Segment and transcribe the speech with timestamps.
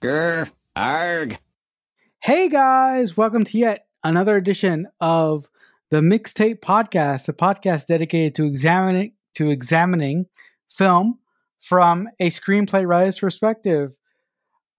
[0.00, 1.40] Grr, arg.
[2.22, 5.48] Hey guys, welcome to yet another edition of
[5.90, 10.26] the Mixtape Podcast, a podcast dedicated to examining to examining
[10.70, 11.18] film
[11.60, 13.90] from a screenplay writer's perspective.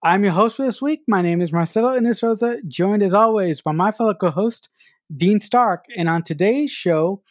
[0.06, 1.02] I'm your host for this week.
[1.06, 4.70] My name is Marcelo Innes Rosa, joined as always by my fellow co-host
[5.14, 5.84] Dean Stark.
[5.98, 7.22] And on today's show,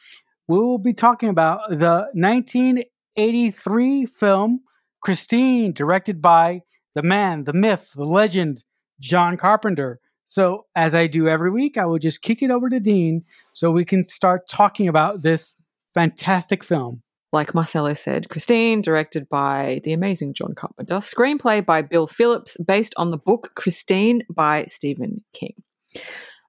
[0.46, 4.60] we will be talking about the 1983 film
[5.00, 6.60] Christine, directed by
[6.94, 8.64] the man, the myth, the legend,
[9.00, 10.00] John Carpenter.
[10.24, 13.24] So, as I do every week, I will just kick it over to Dean
[13.54, 15.56] so we can start talking about this
[15.94, 17.02] fantastic film.
[17.32, 22.94] Like Marcelo said, Christine, directed by the amazing John Carpenter, screenplay by Bill Phillips, based
[22.96, 25.54] on the book Christine by Stephen King.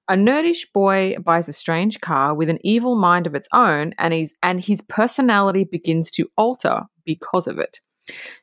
[0.08, 4.12] A nerdish boy buys a strange car with an evil mind of its own, and,
[4.14, 7.80] he's, and his personality begins to alter because of it.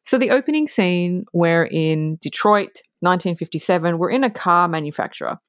[0.03, 3.97] So the opening scene, we're in Detroit, 1957.
[3.97, 5.39] We're in a car manufacturer,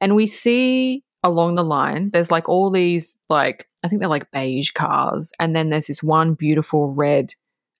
[0.00, 4.30] and we see along the line there's like all these like I think they're like
[4.30, 7.34] beige cars, and then there's this one beautiful red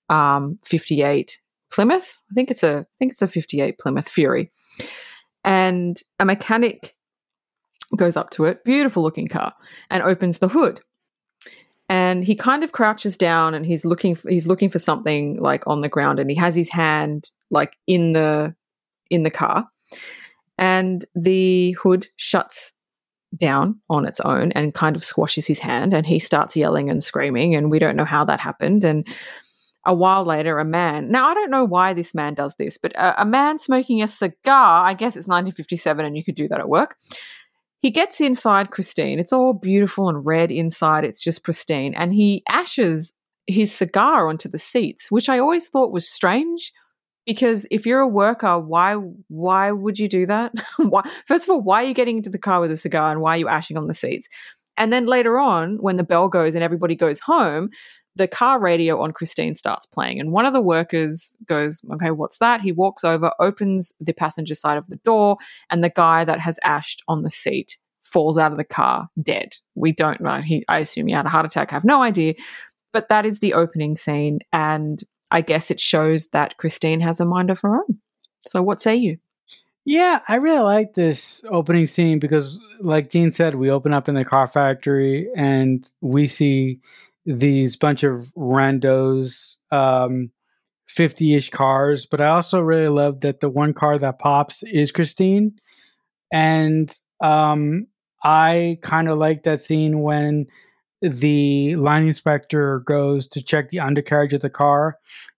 [0.09, 1.39] um, 58
[1.71, 2.21] Plymouth.
[2.31, 4.51] I think it's a I think it's a 58 Plymouth Fury,
[5.43, 6.95] and a mechanic
[7.95, 9.53] goes up to it, beautiful looking car,
[9.89, 10.81] and opens the hood
[11.89, 15.65] and he kind of crouches down and he's looking for, he's looking for something like
[15.67, 18.55] on the ground and he has his hand like in the
[19.09, 19.67] in the car.
[20.57, 22.73] And the hood shuts
[23.37, 27.03] down on its own and kind of squashes his hand and he starts yelling and
[27.03, 28.83] screaming and we don't know how that happened.
[28.83, 29.07] And
[29.85, 32.91] a while later a man now i don't know why this man does this but
[32.93, 36.59] a, a man smoking a cigar i guess it's 1957 and you could do that
[36.59, 36.97] at work
[37.85, 39.19] he gets inside Christine.
[39.19, 41.03] It's all beautiful and red inside.
[41.03, 41.93] It's just pristine.
[41.93, 43.13] And he ashes
[43.45, 46.73] his cigar onto the seats, which I always thought was strange
[47.27, 48.95] because if you're a worker, why
[49.27, 50.51] why would you do that?
[50.77, 53.21] why, first of all, why are you getting into the car with a cigar and
[53.21, 54.27] why are you ashing on the seats?
[54.77, 57.69] And then later on, when the bell goes and everybody goes home,
[58.15, 60.19] the car radio on Christine starts playing.
[60.19, 62.61] And one of the workers goes, Okay, what's that?
[62.61, 65.37] He walks over, opens the passenger side of the door,
[65.69, 69.55] and the guy that has ashed on the seat falls out of the car dead.
[69.75, 70.39] We don't know.
[70.41, 71.71] He, I assume he had a heart attack.
[71.71, 72.35] I have no idea.
[72.93, 74.39] But that is the opening scene.
[74.53, 77.99] And I guess it shows that Christine has a mind of her own.
[78.47, 79.17] So, what say you?
[79.83, 84.15] Yeah, I really like this opening scene because, like Dean said, we open up in
[84.15, 86.79] the car factory and we see
[87.25, 90.31] these bunch of randos, um,
[90.89, 92.05] 50-ish cars.
[92.05, 95.53] But I also really love that the one car that pops is Christine.
[96.31, 97.87] And um,
[98.23, 100.47] I kind of like that scene when
[101.01, 104.97] the line inspector goes to check the undercarriage of the car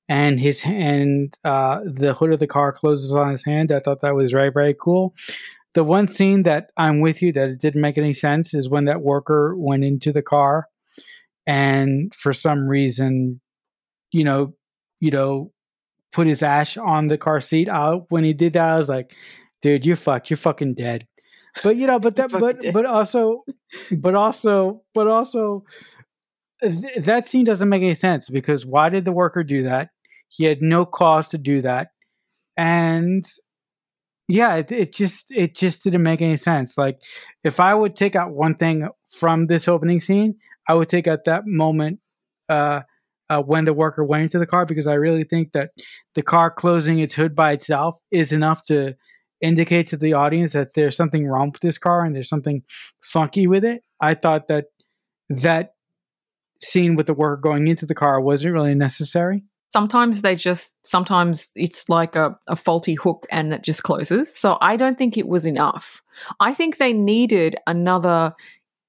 [0.10, 4.02] and his hand uh, the hood of the car closes on his hand i thought
[4.02, 5.14] that was very very cool
[5.74, 8.86] the one scene that i'm with you that it didn't make any sense is when
[8.86, 10.70] that worker went into the car
[11.48, 13.40] and for some reason,
[14.12, 14.54] you know,
[15.00, 15.52] you know,
[16.12, 17.70] put his ash on the car seat.
[17.70, 19.16] out when he did that, I was like,
[19.62, 20.30] dude, you're fucked.
[20.30, 21.08] You're fucking dead.
[21.64, 22.74] But you know, but that, but dead.
[22.74, 23.44] but also,
[23.92, 25.64] but also, but also,
[26.98, 29.90] that scene doesn't make any sense because why did the worker do that?
[30.28, 31.88] He had no cause to do that,
[32.58, 33.26] and
[34.28, 36.78] yeah, it, it just it just didn't make any sense.
[36.78, 37.00] Like,
[37.44, 40.36] if I would take out one thing from this opening scene,
[40.68, 42.00] I would take at that moment
[42.50, 42.82] uh,
[43.30, 45.72] uh, when the worker went into the car because I really think that
[46.16, 48.96] the car closing its hood by itself is enough to
[49.42, 52.64] indicate to the audience that there's something wrong with this car and there's something
[53.02, 53.84] funky with it.
[54.02, 54.66] I thought that
[55.30, 55.74] that
[56.62, 59.44] scene with the worker going into the car wasn't really necessary.
[59.70, 64.34] Sometimes they just, sometimes it's like a, a faulty hook and it just closes.
[64.34, 66.02] So I don't think it was enough.
[66.40, 68.34] I think they needed another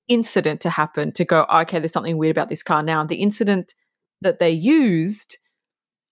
[0.08, 3.04] incident to happen to go, okay, there's something weird about this car now.
[3.04, 3.74] The incident
[4.20, 5.38] that they used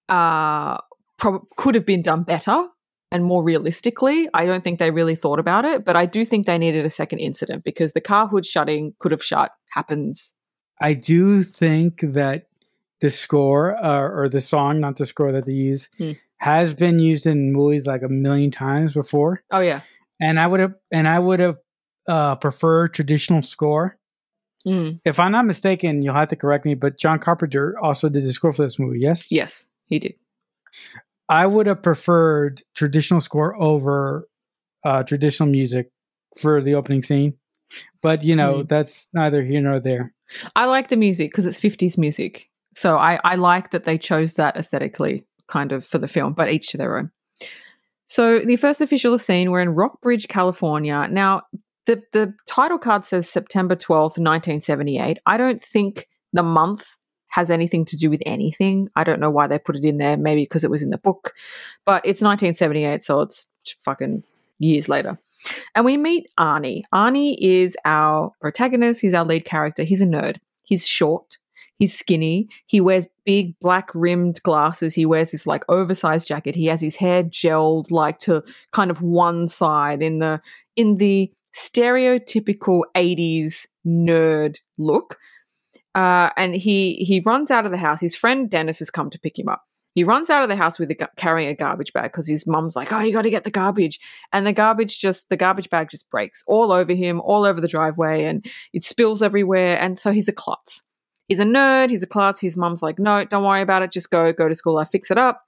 [0.09, 0.79] uh,
[1.19, 2.69] prob- could have been done better
[3.11, 4.29] and more realistically.
[4.35, 6.91] I don't think they really thought about it, but I do think they needed a
[6.91, 10.35] second incident because the car hood shutting could have shut, happens.
[10.81, 12.49] I do think that
[13.01, 16.13] the score uh, or the song, not the score that they use, hmm.
[16.39, 19.43] has been used in movies like a million times before.
[19.51, 19.81] Oh yeah.
[20.21, 21.57] And I would have and I would have
[22.09, 23.99] uh, prefer traditional score.
[24.67, 25.01] Mm.
[25.05, 28.33] If I'm not mistaken, you'll have to correct me, but John Carpenter also did the
[28.33, 29.31] score for this movie, yes?
[29.31, 30.15] Yes, he did.
[31.29, 34.29] I would have preferred traditional score over
[34.85, 35.91] uh, traditional music
[36.39, 37.35] for the opening scene.
[38.03, 38.69] But, you know, mm.
[38.69, 40.13] that's neither here nor there.
[40.55, 42.49] I like the music because it's 50s music.
[42.75, 46.51] So I, I like that they chose that aesthetically kind of for the film, but
[46.51, 47.11] each to their own.
[48.07, 51.09] So the first official scene, we're in Rockbridge, California.
[51.11, 51.43] Now,
[51.87, 55.19] the, the title card says September 12th, 1978.
[55.25, 56.97] I don't think the month
[57.29, 58.89] has anything to do with anything.
[58.97, 60.17] I don't know why they put it in there.
[60.17, 61.35] Maybe because it was in the book,
[61.85, 63.49] but it's 1978, so it's
[63.79, 64.23] fucking
[64.59, 65.19] years later.
[65.75, 66.83] And we meet Arnie.
[66.93, 69.01] Arnie is our protagonist.
[69.01, 69.83] He's our lead character.
[69.83, 70.39] He's a nerd.
[70.65, 71.39] He's short.
[71.79, 72.49] He's skinny.
[72.67, 74.95] He wears big black rimmed glasses.
[74.95, 76.57] He wears this like oversized jacket.
[76.57, 78.43] He has his hair gelled like to
[78.73, 80.41] kind of one side in the
[80.75, 85.17] in the stereotypical 80s nerd look.
[85.95, 88.01] Uh, and he he runs out of the house.
[88.01, 89.63] His friend Dennis has come to pick him up.
[89.95, 92.77] He runs out of the house with a, carrying a garbage bag because his mum's
[92.77, 93.99] like, "Oh, you got to get the garbage,"
[94.31, 97.69] and the garbage just the garbage bag just breaks all over him, all over the
[97.69, 98.45] driveway, and
[98.75, 99.79] it spills everywhere.
[99.81, 100.83] And so he's a klutz.
[101.29, 101.89] He's a nerd.
[101.89, 102.43] He's a klutz.
[102.43, 103.91] His mum's like, "No, don't worry about it.
[103.91, 104.77] Just go, go to school.
[104.77, 105.43] I fix it up."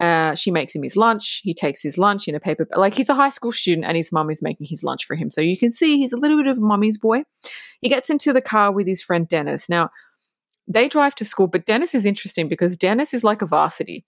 [0.00, 1.40] Uh, she makes him his lunch.
[1.42, 2.68] He takes his lunch in a paper.
[2.76, 5.30] Like he's a high school student, and his mum is making his lunch for him.
[5.30, 7.24] So you can see he's a little bit of a mummy's boy.
[7.80, 9.68] He gets into the car with his friend Dennis.
[9.68, 9.90] Now
[10.68, 14.04] they drive to school, but Dennis is interesting because Dennis is like a varsity,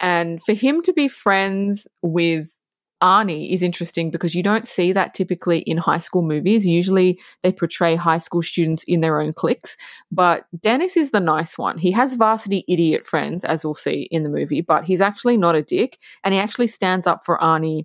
[0.00, 2.58] and for him to be friends with
[3.04, 6.66] Arnie is interesting because you don't see that typically in high school movies.
[6.66, 9.76] Usually they portray high school students in their own cliques,
[10.10, 11.76] but Dennis is the nice one.
[11.76, 15.54] He has varsity idiot friends, as we'll see in the movie, but he's actually not
[15.54, 17.84] a dick and he actually stands up for Arnie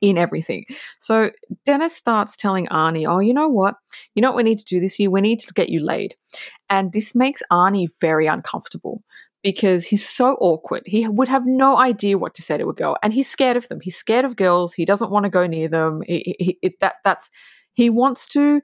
[0.00, 0.64] in everything.
[1.00, 1.30] So
[1.66, 3.74] Dennis starts telling Arnie, Oh, you know what?
[4.14, 5.10] You know what we need to do this year?
[5.10, 6.14] We need to get you laid.
[6.70, 9.02] And this makes Arnie very uncomfortable
[9.42, 10.82] because he's so awkward.
[10.86, 13.68] He would have no idea what to say to a girl, and he's scared of
[13.68, 13.80] them.
[13.80, 14.74] He's scared of girls.
[14.74, 16.02] He doesn't want to go near them.
[16.06, 17.30] He, he, it, that that's
[17.72, 18.60] he wants to,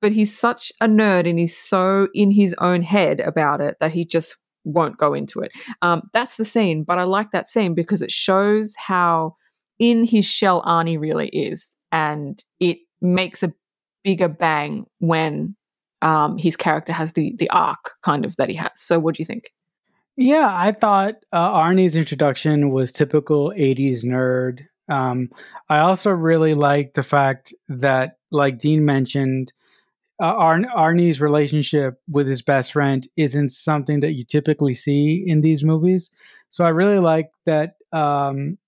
[0.00, 3.92] but he's such a nerd and he's so in his own head about it that
[3.92, 5.52] he just won't go into it.
[5.82, 9.36] Um, that's the scene, but I like that scene because it shows how
[9.78, 13.52] in his shell Arnie really is, and it makes a
[14.02, 15.54] bigger bang when
[16.02, 18.70] um, his character has the the arc kind of that he has.
[18.74, 19.50] So, what do you think?
[20.16, 24.66] Yeah, I thought uh, Arnie's introduction was typical 80s nerd.
[24.88, 25.30] Um,
[25.68, 29.52] I also really liked the fact that, like Dean mentioned,
[30.22, 35.64] uh, Arnie's relationship with his best friend isn't something that you typically see in these
[35.64, 36.10] movies.
[36.50, 38.58] So I really like that um,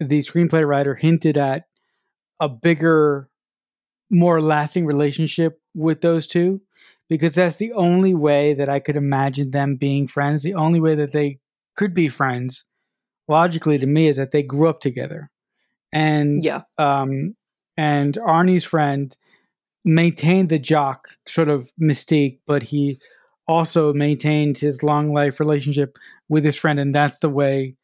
[0.00, 1.66] the screenplay writer hinted at
[2.40, 3.28] a bigger,
[4.10, 6.60] more lasting relationship with those two
[7.08, 10.42] because that's the only way that I could imagine them being friends.
[10.42, 11.38] The only way that they
[11.76, 12.64] could be friends,
[13.28, 15.30] logically to me, is that they grew up together,
[15.92, 17.36] and yeah, um,
[17.76, 19.16] and Arnie's friend
[19.84, 22.98] maintained the jock sort of mystique, but he
[23.46, 25.98] also maintained his long life relationship
[26.28, 27.76] with his friend, and that's the way,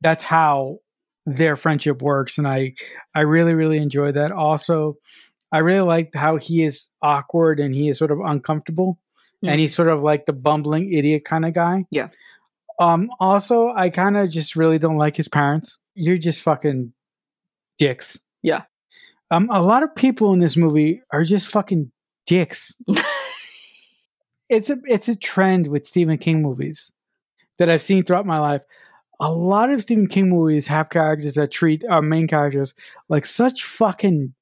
[0.00, 0.78] that's how
[1.26, 2.74] their friendship works, and I
[3.14, 4.32] I really really enjoy that.
[4.32, 4.96] Also,
[5.56, 8.98] I really like how he is awkward and he is sort of uncomfortable,
[9.42, 9.48] mm.
[9.48, 11.86] and he's sort of like the bumbling idiot kind of guy.
[11.90, 12.10] Yeah.
[12.78, 13.08] Um.
[13.20, 15.78] Also, I kind of just really don't like his parents.
[15.94, 16.92] You're just fucking
[17.78, 18.20] dicks.
[18.42, 18.64] Yeah.
[19.30, 19.48] Um.
[19.50, 21.90] A lot of people in this movie are just fucking
[22.26, 22.74] dicks.
[24.50, 26.92] it's a it's a trend with Stephen King movies
[27.58, 28.60] that I've seen throughout my life.
[29.20, 32.74] A lot of Stephen King movies have characters that treat our main characters
[33.08, 34.34] like such fucking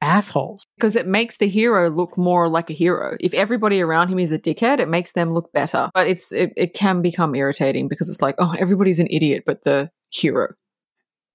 [0.00, 0.66] assholes.
[0.76, 3.16] Because it makes the hero look more like a hero.
[3.20, 5.90] If everybody around him is a dickhead, it makes them look better.
[5.94, 9.64] But it's it, it can become irritating because it's like, oh, everybody's an idiot but
[9.64, 10.54] the hero.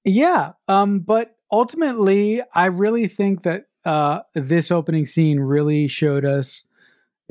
[0.03, 0.53] Yeah.
[0.67, 6.67] Um, but ultimately I really think that uh this opening scene really showed us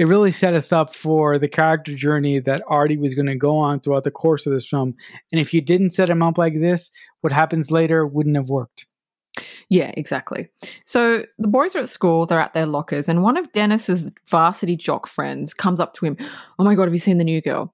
[0.00, 3.58] it really set us up for the character journey that Artie was going to go
[3.58, 4.94] on throughout the course of this film.
[5.30, 8.87] And if you didn't set him up like this, what happens later wouldn't have worked.
[9.71, 10.49] Yeah, exactly.
[10.85, 14.77] So the boys are at school, they're at their lockers, and one of Dennis's varsity
[14.77, 16.17] jock friends comes up to him.
[16.59, 17.73] Oh my God, have you seen the new girl?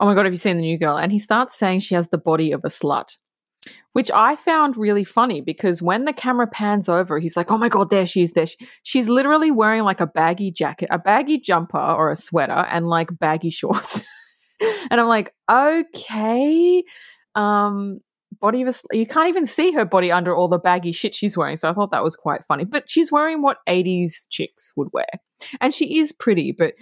[0.00, 0.96] Oh my God, have you seen the new girl?
[0.96, 3.16] And he starts saying she has the body of a slut,
[3.92, 7.68] which I found really funny because when the camera pans over, he's like, oh my
[7.68, 8.32] God, there she is.
[8.32, 8.58] There she-.
[8.82, 13.16] She's literally wearing like a baggy jacket, a baggy jumper or a sweater, and like
[13.20, 14.02] baggy shorts.
[14.90, 16.82] and I'm like, okay.
[17.36, 18.00] Um,
[18.40, 21.36] body of a you can't even see her body under all the baggy shit she's
[21.36, 22.64] wearing so i thought that was quite funny.
[22.64, 25.06] But she's wearing what 80s chicks would wear.
[25.60, 26.74] And she is pretty but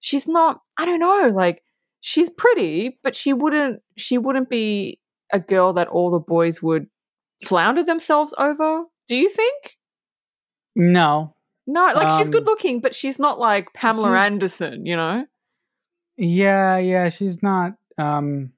[0.00, 1.62] she's not i don't know like
[2.00, 5.00] she's pretty but she wouldn't she wouldn't be
[5.32, 6.86] a girl that all the boys would
[7.44, 8.84] flounder themselves over.
[9.08, 9.76] Do you think?
[10.74, 11.34] No.
[11.66, 15.26] No like um, she's good looking but she's not like pamela anderson you know?
[16.16, 18.52] Yeah yeah she's not um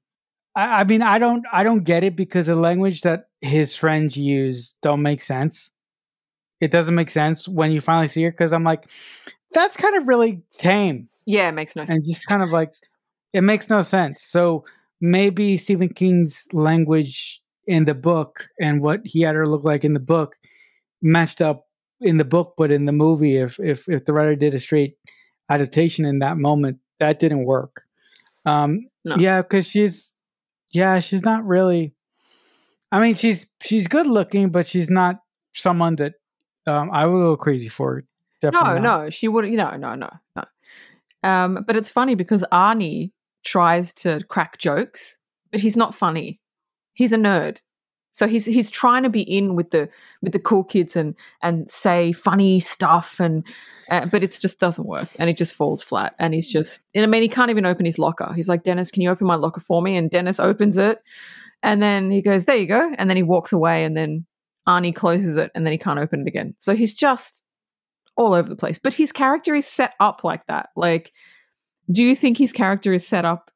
[0.56, 4.16] I, I mean, I don't, I don't get it because the language that his friends
[4.16, 5.70] use don't make sense.
[6.60, 8.90] It doesn't make sense when you finally see her because I'm like,
[9.52, 11.90] that's kind of really tame Yeah, it makes no sense.
[11.90, 12.72] and just kind of like
[13.32, 14.22] it makes no sense.
[14.22, 14.64] So
[15.00, 19.94] maybe Stephen King's language in the book and what he had her look like in
[19.94, 20.36] the book
[21.00, 21.66] matched up
[22.00, 24.96] in the book, but in the movie, if if if the writer did a straight
[25.48, 27.82] adaptation in that moment, that didn't work.
[28.44, 29.16] Um, No.
[29.16, 30.12] Yeah, because she's
[30.70, 31.94] yeah, she's not really.
[32.92, 35.20] I mean, she's she's good looking, but she's not
[35.52, 36.14] someone that
[36.66, 38.04] um, I would go crazy for.
[38.42, 39.02] No, Definitely not.
[39.04, 39.46] no, she would.
[39.46, 40.44] You know, no, no, no.
[41.22, 43.12] Um, but it's funny because Arnie
[43.44, 45.18] tries to crack jokes,
[45.50, 46.40] but he's not funny.
[46.94, 47.60] He's a nerd,
[48.10, 49.88] so he's he's trying to be in with the
[50.22, 53.44] with the cool kids and and say funny stuff, and
[53.90, 56.14] uh, but it just doesn't work, and it just falls flat.
[56.18, 58.32] And he's just, and I mean, he can't even open his locker.
[58.34, 59.96] He's like, Dennis, can you open my locker for me?
[59.96, 61.02] And Dennis opens it,
[61.62, 64.26] and then he goes, there you go, and then he walks away, and then
[64.68, 66.54] Arnie closes it, and then he can't open it again.
[66.58, 67.44] So he's just
[68.16, 68.78] all over the place.
[68.78, 70.70] But his character is set up like that.
[70.76, 71.12] Like,
[71.90, 73.50] do you think his character is set up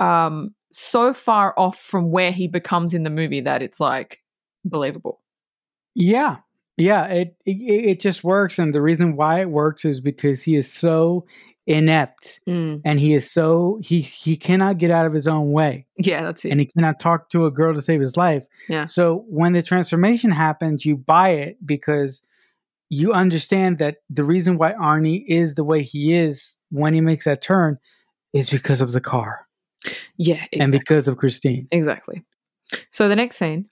[0.00, 4.20] um so far off from where he becomes in the movie that it's like
[4.64, 5.20] believable?
[5.94, 6.36] Yeah.
[6.76, 10.54] Yeah, it, it it just works and the reason why it works is because he
[10.54, 11.26] is so
[11.66, 12.80] inept Mm.
[12.84, 16.44] and he is so he he cannot get out of his own way Yeah, that's
[16.44, 16.50] it.
[16.50, 18.46] and he cannot talk to a girl to save his life.
[18.68, 18.86] Yeah.
[18.86, 22.22] So when the transformation happens, you buy it because
[22.90, 27.24] you understand that the reason why Arnie is the way he is when he makes
[27.24, 27.78] that turn
[28.32, 29.47] is because of the car
[30.16, 31.68] yeah, and because of Christine.
[31.70, 32.24] Exactly.
[32.90, 33.68] So the next scene,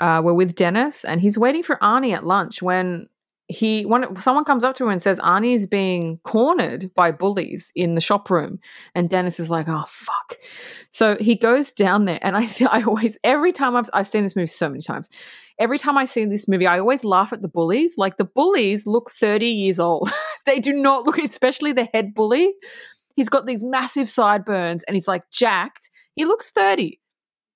[0.00, 3.08] uh, we're with Dennis, and he's waiting for Arnie at lunch when
[3.50, 7.72] he when someone comes up to him and says Arnie is being cornered by bullies
[7.74, 8.60] in the shop room,
[8.94, 10.36] and Dennis is like, "Oh fuck!"
[10.90, 14.36] So he goes down there, and I I always every time I've I've seen this
[14.36, 15.08] movie so many times.
[15.58, 17.98] Every time I see this movie, I always laugh at the bullies.
[17.98, 20.10] Like the bullies look 30 years old.
[20.46, 22.54] they do not look, especially the head bully.
[23.20, 25.90] He's got these massive sideburns and he's like jacked.
[26.14, 26.98] He looks 30.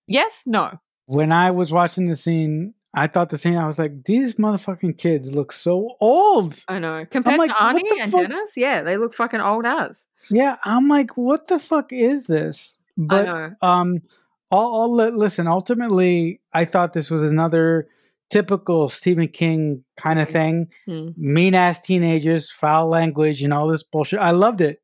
[0.06, 0.42] Yes?
[0.46, 0.78] No.
[1.06, 4.98] When I was watching the scene, I thought the scene I was like, these motherfucking
[4.98, 6.54] kids look so old.
[6.68, 7.06] I know.
[7.10, 8.20] Compared like, to Arnie and fuck?
[8.28, 10.04] Dennis, yeah, they look fucking old as.
[10.30, 12.82] Yeah, I'm like, what the fuck is this?
[12.90, 13.50] I But know.
[13.62, 14.02] um,
[14.50, 15.46] I'll, I'll li- listen.
[15.46, 17.88] Ultimately, I thought this was another
[18.28, 20.32] typical Stephen King kind of Mhm.
[20.32, 20.68] thing.
[20.84, 21.08] Hmm.
[21.16, 24.20] Mean ass teenagers, foul language, and all this bullshit.
[24.20, 24.80] I loved it.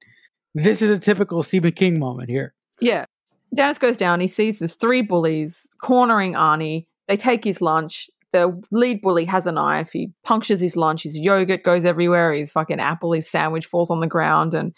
[0.55, 2.55] This is a typical Stephen King moment here.
[2.81, 3.07] Yeah.
[3.55, 4.21] Dennis goes down.
[4.21, 6.87] He sees there's three bullies cornering Arnie.
[7.09, 8.09] They take his lunch.
[8.33, 9.91] The lead bully has a knife.
[9.93, 11.03] He punctures his lunch.
[11.03, 12.33] His yogurt goes everywhere.
[12.33, 14.55] His fucking apple, his sandwich falls on the ground.
[14.55, 14.75] And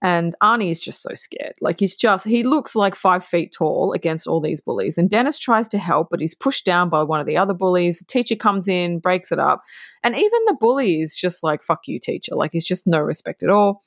[0.00, 1.54] and Arnie is just so scared.
[1.60, 4.96] Like he's just he looks like five feet tall against all these bullies.
[4.96, 7.98] And Dennis tries to help, but he's pushed down by one of the other bullies.
[7.98, 9.62] The teacher comes in, breaks it up.
[10.02, 12.36] And even the bully is just like, fuck you, teacher.
[12.36, 13.82] Like he's just no respect at all.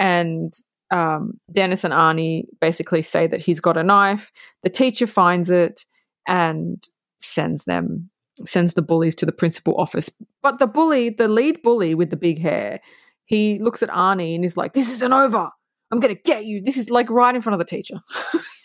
[0.00, 0.52] And
[0.90, 4.32] um, Dennis and Arnie basically say that he's got a knife.
[4.64, 5.84] The teacher finds it
[6.26, 6.82] and
[7.20, 8.10] sends them
[8.44, 10.10] sends the bullies to the principal office.
[10.42, 12.80] But the bully, the lead bully with the big hair,
[13.26, 15.50] he looks at Arnie and is like, "This isn't over.
[15.90, 18.00] I'm going to get you." This is like right in front of the teacher.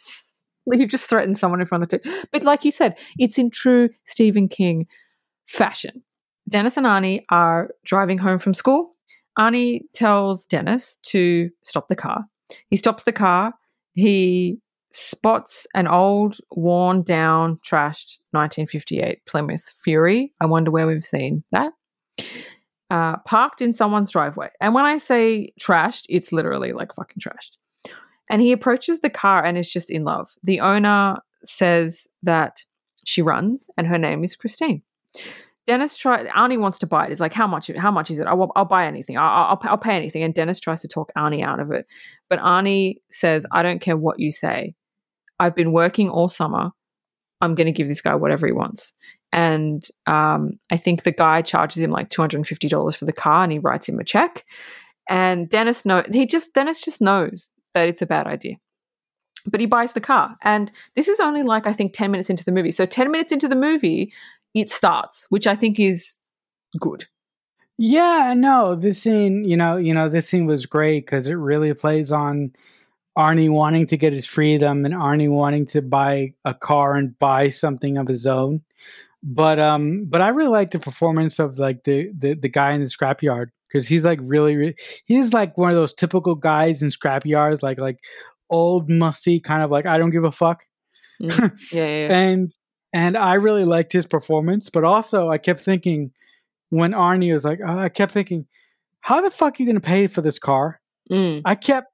[0.72, 2.28] You've just threatened someone in front of the teacher.
[2.32, 4.88] But like you said, it's in true Stephen King
[5.48, 6.04] fashion.
[6.50, 8.95] Dennis and Arnie are driving home from school.
[9.38, 12.26] Arnie tells Dennis to stop the car.
[12.70, 13.54] He stops the car.
[13.94, 14.60] He
[14.92, 20.34] spots an old, worn down, trashed 1958 Plymouth Fury.
[20.40, 21.74] I wonder where we've seen that.
[22.90, 24.50] Uh, parked in someone's driveway.
[24.62, 27.58] And when I say trashed, it's literally like fucking trashed.
[28.30, 30.30] And he approaches the car and is just in love.
[30.44, 32.64] The owner says that
[33.06, 34.82] she runs and her name is Christine.
[35.68, 36.28] Dennis tries.
[36.28, 37.10] Arnie wants to buy it.
[37.10, 37.72] He's like, "How much?
[37.78, 38.28] How much is it?
[38.28, 39.18] I'll, I'll buy anything.
[39.18, 41.88] I'll, I'll, I'll pay anything." And Dennis tries to talk Arnie out of it,
[42.30, 44.76] but Arnie says, "I don't care what you say.
[45.40, 46.72] I've been working all summer.
[47.42, 48.94] I'm going to give this guy whatever he wants."
[49.32, 53.06] And um, I think the guy charges him like two hundred and fifty dollars for
[53.06, 54.46] the car, and he writes him a check.
[55.10, 58.56] And Dennis know he just Dennis just knows that it's a bad idea.
[59.48, 60.36] But he buys the car.
[60.42, 62.72] And this is only like I think 10 minutes into the movie.
[62.72, 64.12] So 10 minutes into the movie,
[64.56, 66.20] it starts, which I think is
[66.80, 67.06] good.
[67.78, 71.74] Yeah, no, this scene, you know, you know, this scene was great because it really
[71.74, 72.54] plays on
[73.18, 77.50] Arnie wanting to get his freedom and Arnie wanting to buy a car and buy
[77.50, 78.62] something of his own.
[79.22, 82.82] But um, but I really like the performance of like the the, the guy in
[82.82, 86.90] the scrapyard because he's like really, really he's like one of those typical guys in
[86.90, 87.98] scrapyards, like like
[88.50, 90.64] old musty kind of like I don't give a fuck.
[91.20, 92.08] Yeah, yeah, yeah.
[92.18, 92.52] and
[92.96, 94.70] and I really liked his performance.
[94.70, 96.12] But also, I kept thinking
[96.70, 98.48] when Arnie was like, uh, I kept thinking,
[99.02, 100.80] how the fuck are you going to pay for this car?
[101.12, 101.42] Mm.
[101.44, 101.92] I kept,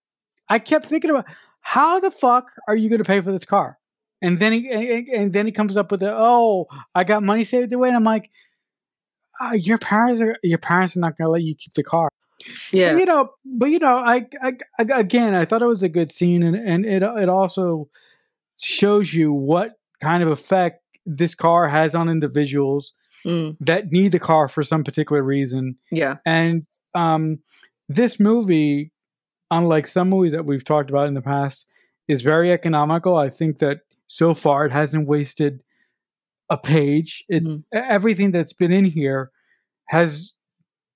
[0.47, 1.25] I kept thinking about
[1.61, 3.79] how the fuck are you going to pay for this car?
[4.21, 7.45] And then he, and, and then he comes up with the, oh, I got money
[7.45, 8.29] saved away, and I'm like,
[9.39, 12.09] uh, your parents are your parents are not going to let you keep the car.
[12.71, 12.93] Yeah.
[12.93, 15.89] But, you know, but you know, I, I, I again, I thought it was a
[15.89, 17.89] good scene, and and it it also
[18.57, 22.93] shows you what kind of effect this car has on individuals
[23.25, 23.55] Mm.
[23.59, 25.75] that need the car for some particular reason.
[25.91, 26.15] Yeah.
[26.25, 26.65] And
[26.95, 27.37] um,
[27.87, 28.91] this movie,
[29.51, 31.67] unlike some movies that we've talked about in the past,
[32.07, 33.15] is very economical.
[33.17, 35.61] I think that so far it hasn't wasted
[36.49, 37.23] a page.
[37.29, 39.29] It's everything that's been in here
[39.89, 40.33] has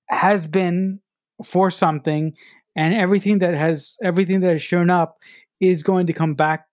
[0.09, 1.01] has been
[1.43, 2.33] for something,
[2.75, 5.17] and everything that has everything that has shown up
[5.59, 6.65] is going to come back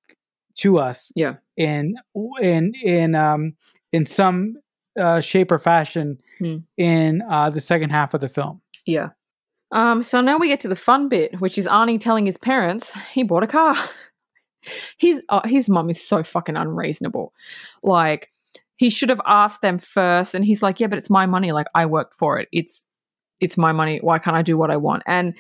[0.57, 1.13] to us.
[1.15, 1.37] Yeah.
[1.57, 1.95] In
[2.41, 3.55] in in um
[3.93, 4.57] in some
[4.99, 6.57] uh, shape or fashion Hmm.
[6.77, 8.61] in uh, the second half of the film.
[8.85, 9.11] Yeah.
[9.71, 12.95] Um, so now we get to the fun bit, which is Arnie telling his parents
[13.13, 13.77] he bought a car.
[14.99, 17.33] his uh, his mum is so fucking unreasonable.
[17.83, 18.29] Like
[18.77, 21.53] he should have asked them first, and he's like, "Yeah, but it's my money.
[21.53, 22.49] Like I worked for it.
[22.53, 22.85] It's
[23.41, 23.99] it's my money.
[24.03, 25.35] Why can't I do what I want?" And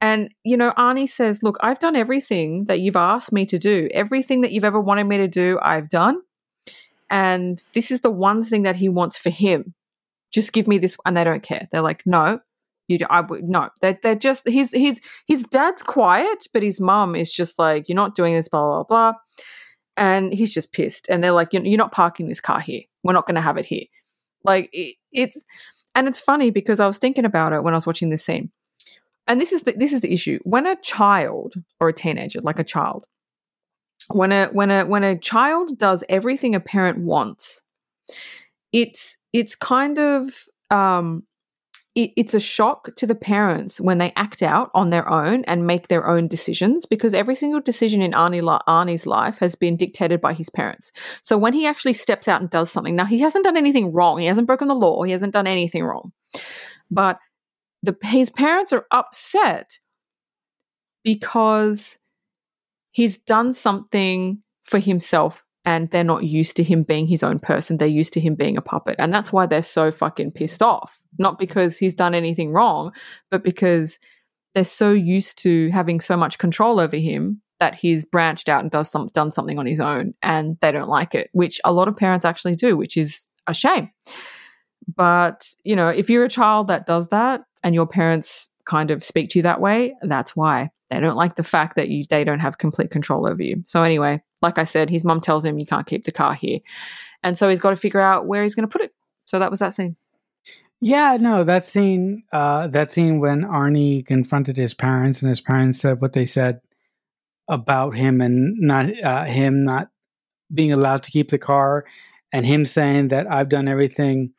[0.00, 3.88] and you know, Arnie says, "Look, I've done everything that you've asked me to do.
[3.92, 6.20] Everything that you've ever wanted me to do, I've done."
[7.10, 9.74] And this is the one thing that he wants for him.
[10.32, 11.68] Just give me this, and they don't care.
[11.72, 12.40] They're like, "No,
[12.88, 17.14] you, I would no." They're, they're just his his his dad's quiet, but his mum
[17.16, 19.14] is just like, "You're not doing this," blah blah blah,
[19.96, 21.06] and he's just pissed.
[21.08, 22.82] And they're like, "You're, you're not parking this car here.
[23.02, 23.84] We're not going to have it here."
[24.44, 25.44] Like it, it's,
[25.94, 28.50] and it's funny because I was thinking about it when I was watching this scene,
[29.26, 32.58] and this is the this is the issue when a child or a teenager, like
[32.58, 33.04] a child,
[34.08, 37.62] when a when a when a child does everything a parent wants,
[38.72, 40.32] it's it's kind of
[40.70, 41.24] um
[41.96, 45.66] it, it's a shock to the parents when they act out on their own and
[45.66, 50.20] make their own decisions because every single decision in Arnie Arnie's life has been dictated
[50.20, 50.92] by his parents.
[51.22, 54.18] So when he actually steps out and does something, now he hasn't done anything wrong.
[54.18, 55.02] He hasn't broken the law.
[55.02, 56.12] He hasn't done anything wrong.
[56.90, 57.18] But
[57.86, 59.78] the his parents are upset
[61.04, 61.98] because
[62.90, 67.76] he's done something for himself and they're not used to him being his own person.
[67.76, 68.96] They're used to him being a puppet.
[68.98, 71.00] And that's why they're so fucking pissed off.
[71.18, 72.92] Not because he's done anything wrong,
[73.30, 73.98] but because
[74.54, 78.70] they're so used to having so much control over him that he's branched out and
[78.70, 81.88] does some, done something on his own and they don't like it, which a lot
[81.88, 83.90] of parents actually do, which is a shame.
[84.94, 89.04] But, you know, if you're a child that does that and your parents kind of
[89.04, 90.70] speak to you that way, that's why.
[90.90, 93.62] They don't like the fact that you they don't have complete control over you.
[93.66, 96.60] So anyway, like I said, his mum tells him you can't keep the car here.
[97.22, 98.94] And so he's got to figure out where he's going to put it.
[99.24, 99.96] So that was that scene.
[100.80, 105.80] Yeah, no, that scene, uh, that scene when Arnie confronted his parents and his parents
[105.80, 106.60] said what they said
[107.48, 109.88] about him and not uh, him not
[110.52, 111.86] being allowed to keep the car,
[112.32, 114.32] and him saying that I've done everything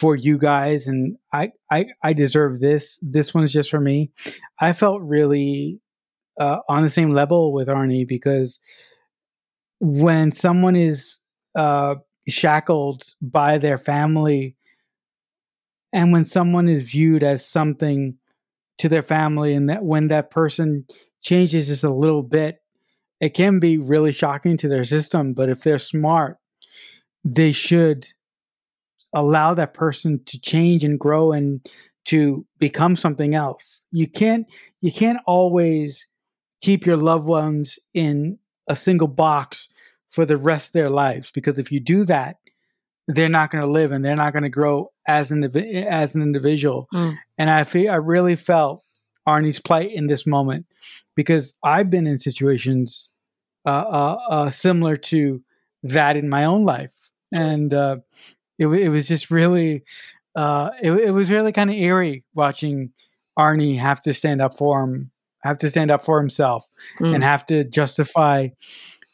[0.00, 2.98] for you guys and I I I deserve this.
[3.02, 4.10] This one's just for me.
[4.58, 5.78] I felt really
[6.40, 8.60] uh, on the same level with Arnie because
[9.78, 11.18] when someone is
[11.54, 14.56] uh, shackled by their family
[15.92, 18.16] and when someone is viewed as something
[18.78, 20.86] to their family and that when that person
[21.20, 22.62] changes just a little bit
[23.20, 26.38] it can be really shocking to their system but if they're smart
[27.24, 28.08] they should
[29.12, 31.66] allow that person to change and grow and
[32.04, 34.46] to become something else you can't
[34.80, 36.06] you can't always
[36.60, 39.68] keep your loved ones in a single box
[40.10, 42.36] for the rest of their lives because if you do that
[43.14, 45.44] they're not going to live and they're not going to grow as an
[45.88, 46.88] as an individual.
[46.94, 47.16] Mm.
[47.38, 48.82] And I feel I really felt
[49.26, 50.66] Arnie's plight in this moment
[51.14, 53.08] because I've been in situations
[53.66, 55.42] uh, uh, uh, similar to
[55.82, 56.92] that in my own life,
[57.32, 57.96] and uh,
[58.60, 59.82] it, it was just really
[60.36, 62.90] uh, it, it was really kind of eerie watching
[63.36, 65.10] Arnie have to stand up for him,
[65.42, 66.64] have to stand up for himself,
[67.00, 67.14] Mm.
[67.16, 68.48] and have to justify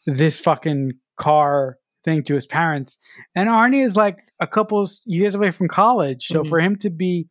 [0.07, 2.99] this fucking car thing to his parents.
[3.35, 6.27] And Arnie is like a couple years away from college.
[6.27, 6.49] So Mhm.
[6.51, 7.29] for him to be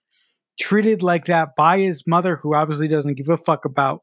[0.60, 4.01] treated like that by his mother, who obviously doesn't give a fuck about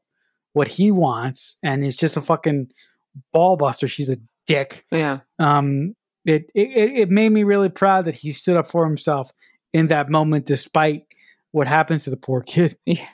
[0.53, 2.67] what he wants and is just a fucking
[3.33, 4.85] ball buster, she's a dick.
[4.91, 5.19] Yeah.
[5.39, 9.31] Um, it, it, it made me really proud that he stood up for himself
[9.73, 11.05] in that moment, despite
[11.51, 12.77] what happens to the poor kid.
[12.85, 13.07] Yeah.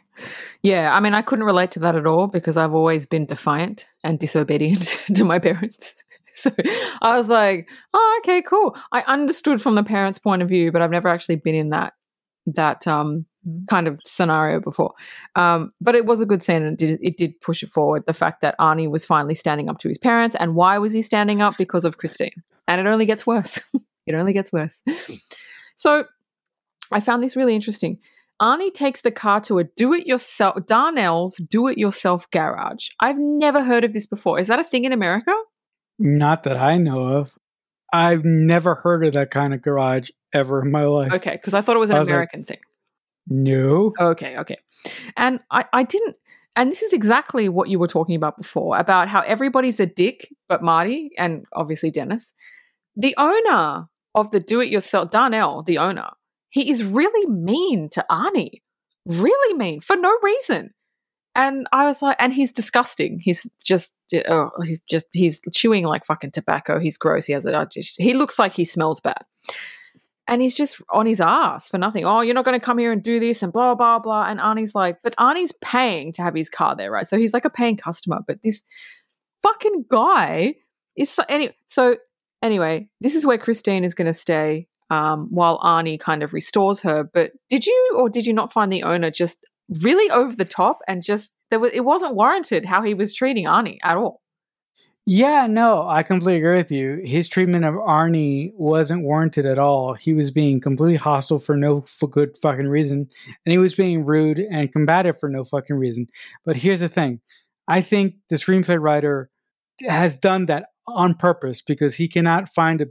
[0.62, 0.94] Yeah.
[0.94, 4.20] I mean, I couldn't relate to that at all because I've always been defiant and
[4.20, 5.96] disobedient to my parents.
[6.34, 6.52] so
[7.02, 8.76] I was like, oh, okay, cool.
[8.92, 11.94] I understood from the parents' point of view, but I've never actually been in that
[12.56, 13.26] that um,
[13.70, 14.94] kind of scenario before.
[15.36, 18.04] Um, but it was a good scene and it did, it did push it forward.
[18.08, 20.36] The fact that Arnie was finally standing up to his parents.
[20.40, 21.58] And why was he standing up?
[21.58, 22.44] Because of Christine.
[22.70, 23.60] And it only gets worse.
[24.06, 24.82] it only gets worse.
[25.76, 26.06] So
[26.92, 28.00] I found this really interesting.
[28.42, 32.90] Arnie takes the car to a do it yourself, Darnell's do it yourself garage.
[33.00, 34.40] I've never heard of this before.
[34.40, 35.34] Is that a thing in America?
[35.98, 37.38] Not that I know of.
[37.92, 41.12] I've never heard of that kind of garage ever in my life.
[41.12, 42.60] Okay, because I thought it was an was like- American thing.
[43.28, 43.94] No.
[44.00, 44.58] Okay, okay.
[45.18, 46.16] And I, I didn't,
[46.56, 50.30] and this is exactly what you were talking about before about how everybody's a dick,
[50.48, 52.34] but Marty and obviously Dennis.
[53.00, 56.10] The owner of the do it yourself, Darnell, the owner,
[56.50, 58.62] he is really mean to Arnie.
[59.06, 60.74] Really mean for no reason.
[61.34, 63.20] And I was like, and he's disgusting.
[63.20, 66.78] He's just, uh, oh, he's just, he's chewing like fucking tobacco.
[66.78, 67.26] He's gross.
[67.26, 69.24] He has a, I just, he looks like he smells bad.
[70.28, 72.04] And he's just on his ass for nothing.
[72.04, 74.26] Oh, you're not going to come here and do this and blah, blah, blah.
[74.26, 77.08] And Arnie's like, but Arnie's paying to have his car there, right?
[77.08, 78.20] So he's like a paying customer.
[78.28, 78.62] But this
[79.42, 80.56] fucking guy
[80.98, 81.96] is so, any, so
[82.42, 86.82] anyway, this is where Christine is going to stay um, while Arnie kind of restores
[86.82, 87.04] her.
[87.04, 89.46] But did you or did you not find the owner just
[89.82, 93.46] really over the top and just there was it wasn't warranted how he was treating
[93.46, 94.22] Arnie at all?
[95.12, 97.02] Yeah, no, I completely agree with you.
[97.04, 99.96] His treatment of Arnie wasn't warranted at all.
[99.96, 104.06] He was being completely hostile for no f- good fucking reason, and he was being
[104.06, 106.06] rude and combative for no fucking reason.
[106.46, 107.22] But here's the thing
[107.68, 109.32] I think the screenplay writer
[109.88, 112.88] has done that on purpose because he cannot find a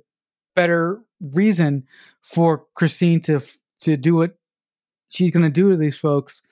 [0.57, 1.85] better reason
[2.23, 3.41] for Christine to
[3.81, 4.37] to do what
[5.09, 6.43] she's going to do to these folks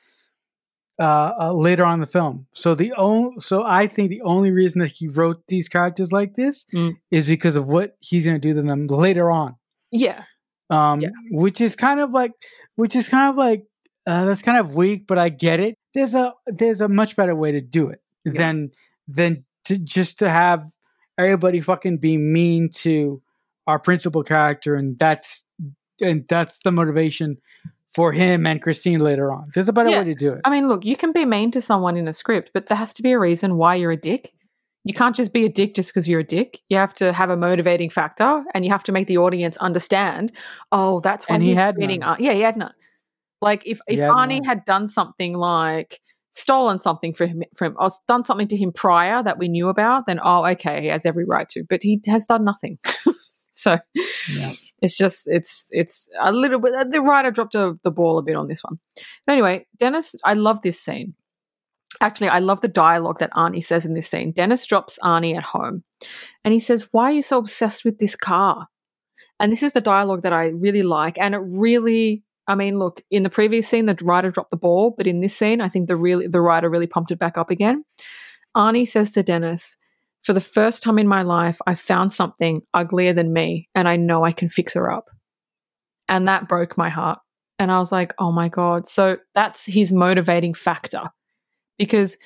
[0.98, 2.46] uh, uh, later on in the film.
[2.52, 6.34] So the only, so I think the only reason that he wrote these characters like
[6.36, 6.94] this Mm.
[7.10, 9.56] is because of what he's going to do to them later on.
[9.90, 10.24] Yeah.
[10.70, 11.10] Um, Yeah.
[11.30, 12.32] which is kind of like,
[12.76, 13.64] which is kind of like,
[14.06, 15.74] uh, that's kind of weak, but I get it.
[15.92, 18.32] There's a there's a much better way to do it Yeah.
[18.32, 18.70] than
[19.08, 20.64] than to just to have
[21.18, 23.20] everybody fucking be mean to
[23.66, 25.44] our principal character, and that's
[26.00, 27.38] and that's the motivation
[27.94, 29.48] for him and Christine later on.
[29.54, 30.00] There's a better Yeah.
[30.00, 30.40] way to do it.
[30.44, 32.92] I mean, look, you can be mean to someone in a script, but there has
[32.94, 34.32] to be a reason why you're a dick.
[34.84, 36.60] You can't just be a dick just because you're a dick.
[36.68, 40.30] You have to have a motivating factor, and you have to make the audience understand.
[40.70, 42.00] Oh, that's when And he he's had treating.
[42.00, 42.10] none.
[42.10, 42.74] Ar- yeah, he had none.
[43.40, 44.44] Like if if had Arnie none.
[44.44, 46.00] had done something like
[46.36, 50.06] stolen something for him, from or done something to him prior that we knew about,
[50.06, 51.64] then oh, okay, he has every right to.
[51.68, 52.78] But he has done nothing.
[53.52, 53.78] so
[54.38, 54.50] Yeah.
[54.82, 58.36] it's just it's it's a little bit the writer dropped a, the ball a bit
[58.36, 58.78] on this one
[59.26, 61.14] but anyway dennis i love this scene
[62.02, 65.42] actually i love the dialogue that arnie says in this scene dennis drops arnie at
[65.42, 65.82] home
[66.44, 68.68] and he says why are you so obsessed with this car
[69.40, 73.02] and this is the dialogue that i really like and it really i mean look
[73.10, 75.88] in the previous scene the writer dropped the ball but in this scene i think
[75.88, 77.84] the really the writer really pumped it back up again
[78.56, 79.76] arnie says to dennis
[80.26, 83.94] for the first time in my life, I found something uglier than me, and I
[83.94, 85.08] know I can fix her up.
[86.08, 87.20] And that broke my heart.
[87.60, 88.88] And I was like, oh my God.
[88.88, 91.10] So that's his motivating factor.
[91.78, 92.18] Because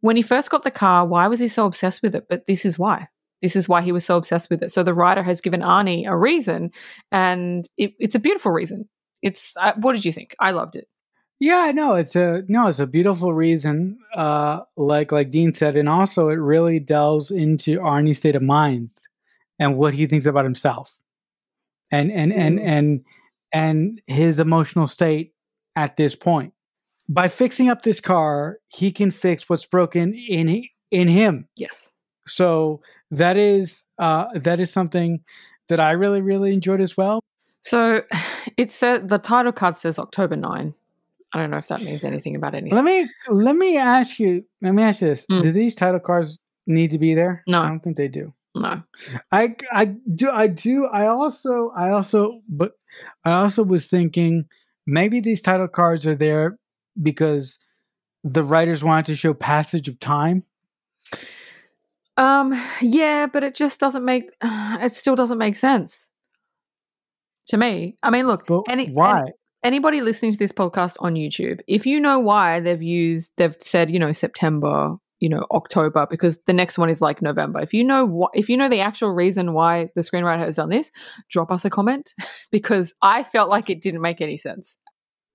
[0.00, 2.24] when he first got the car, why was he so obsessed with it?
[2.28, 3.06] But this is why.
[3.42, 4.72] This is why he was so obsessed with it.
[4.72, 6.72] So the writer has given Arnie a reason,
[7.12, 8.88] and it, it's a beautiful reason.
[9.22, 10.34] It's uh, what did you think?
[10.38, 10.88] I loved it.
[11.38, 13.98] Yeah, no, it's a no, it's a beautiful reason.
[14.14, 18.90] Uh, like like Dean said, and also it really delves into Arnie's state of mind
[19.58, 20.94] and what he thinks about himself,
[21.90, 22.64] and and and Mm.
[22.66, 23.04] and
[23.52, 25.32] and his emotional state
[25.76, 26.52] at this point.
[27.08, 31.48] By fixing up this car, he can fix what's broken in in him.
[31.56, 31.92] Yes.
[32.26, 35.20] So that is uh, that is something
[35.68, 37.20] that I really really enjoyed as well.
[37.64, 38.02] So
[38.56, 40.74] it said the title card says October 9.
[41.32, 42.74] I don't know if that means anything about anything.
[42.74, 44.44] Let me let me ask you.
[44.60, 45.42] Let me ask you this: Mm.
[45.42, 47.42] Do these title cards need to be there?
[47.46, 47.62] No.
[47.62, 48.32] I don't think they do.
[48.54, 48.82] No.
[49.30, 52.72] I I do I do I also I also but
[53.24, 54.46] I also was thinking
[54.86, 56.58] maybe these title cards are there
[57.00, 57.58] because
[58.24, 60.42] the writers wanted to show passage of time.
[62.16, 66.09] Um yeah, but it just doesn't make it still doesn't make sense
[67.48, 67.96] to me.
[68.02, 69.20] I mean, look, But any why?
[69.22, 73.56] any- anybody listening to this podcast on YouTube, if you know why they've used they've
[73.60, 77.60] said, you know, September, you know, October because the next one is like November.
[77.60, 80.70] If you know what if you know the actual reason why the screenwriter has done
[80.70, 80.90] this,
[81.28, 82.14] drop us a comment
[82.50, 84.76] because I felt like it didn't make any sense.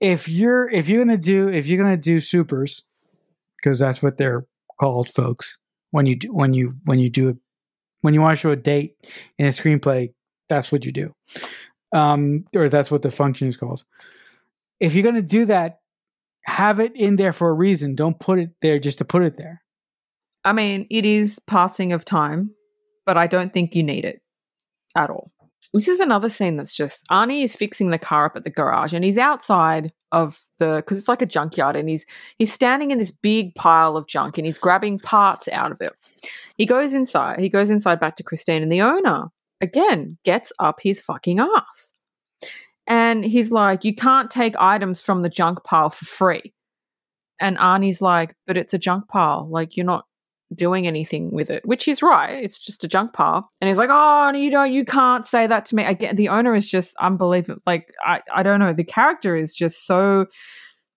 [0.02, 2.84] if you're if you're gonna do if you're gonna do supers
[3.64, 4.46] because that's what they're
[4.80, 5.58] called folks
[5.92, 7.34] when you do when you when you do a
[8.02, 8.96] when you want to show a date
[9.40, 10.14] in a screenplay,
[10.50, 11.14] that's what you do,
[11.96, 13.84] um, or that's what the function is called.
[14.80, 15.80] If you're going to do that,
[16.44, 17.96] have it in there for a reason.
[17.96, 19.64] Don't put it there just to put it there.
[20.44, 22.52] I mean, it is passing of time,
[23.06, 24.22] but I don't think you need it
[24.96, 25.32] at all.
[25.74, 28.94] This is another scene that's just Arnie is fixing the car up at the garage
[28.94, 32.06] and he's outside of the because it's like a junkyard and he's
[32.38, 35.92] he's standing in this big pile of junk and he's grabbing parts out of it.
[36.58, 39.32] He goes inside, he goes inside back to Christine and the owner
[39.62, 41.94] again gets up his fucking ass.
[42.88, 46.54] And he's like, You can't take items from the junk pile for free.
[47.40, 49.48] And Arnie's like, But it's a junk pile.
[49.50, 50.06] Like, you're not
[50.54, 52.44] doing anything with it, which is right.
[52.44, 53.50] It's just a junk pile.
[53.60, 55.84] And he's like, Oh, you don't, you can't say that to me.
[55.84, 57.62] Again, the owner is just unbelievable.
[57.66, 58.74] Like, I, I don't know.
[58.74, 60.28] The character is just so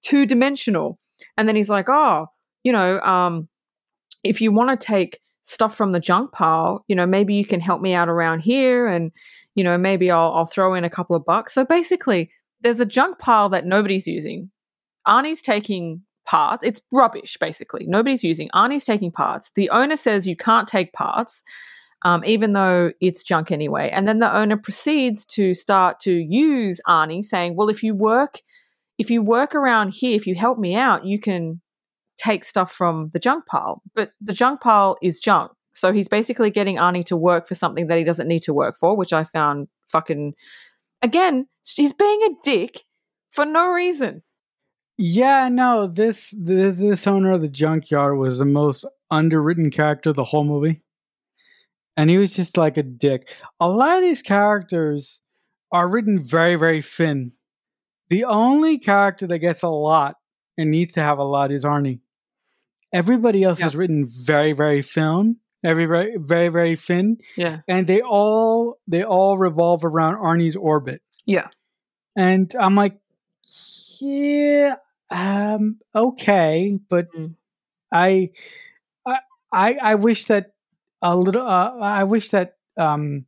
[0.03, 0.99] two dimensional.
[1.37, 2.27] And then he's like, Oh,
[2.64, 3.49] you know, um,
[4.23, 7.61] if you want to take stuff from the junk pile, you know, maybe you can
[7.61, 9.11] help me out around here and,
[9.54, 11.54] you know, maybe I'll, I'll throw in a couple of bucks.
[11.54, 12.30] So basically,
[12.61, 14.50] there's a junk pile that nobody's using.
[15.06, 16.64] Arnie's taking parts.
[16.64, 17.87] It's rubbish, basically.
[17.87, 18.50] Nobody's using.
[18.54, 19.50] Arnie's taking parts.
[19.54, 21.42] The owner says you can't take parts,
[22.04, 23.88] um, even though it's junk anyway.
[23.90, 28.42] And then the owner proceeds to start to use Arnie, saying, "Well, if you work,
[28.98, 31.62] if you work around here, if you help me out, you can
[32.18, 33.83] take stuff from the junk pile.
[33.94, 35.52] But the junk pile is junk.
[35.72, 38.76] So he's basically getting Arnie to work for something that he doesn't need to work
[38.78, 40.35] for, which I found fucking.
[41.02, 42.83] Again, he's being a dick
[43.31, 44.22] for no reason.
[44.96, 50.24] Yeah, no, this this owner of the junkyard was the most underwritten character of the
[50.24, 50.83] whole movie.
[51.96, 53.37] And he was just like a dick.
[53.61, 55.20] A lot of these characters
[55.70, 57.33] are written very, very thin.
[58.09, 60.16] The only character that gets a lot
[60.57, 62.00] and needs to have a lot is Arnie.
[62.92, 63.66] Everybody else Yeah.
[63.66, 65.37] is written very, very thin.
[65.64, 67.18] Every very, very, very thin.
[67.37, 67.61] Yeah.
[67.68, 71.03] And they all they all revolve around Arnie's orbit.
[71.27, 71.48] Yeah.
[72.16, 72.96] And I'm like,
[74.01, 74.77] yeah,
[75.11, 77.35] um, okay, but Mm.
[77.92, 78.31] I,
[79.07, 79.18] I,
[79.53, 80.53] I, I wish that
[81.03, 81.42] a little.
[81.46, 83.24] Uh, I wish that um,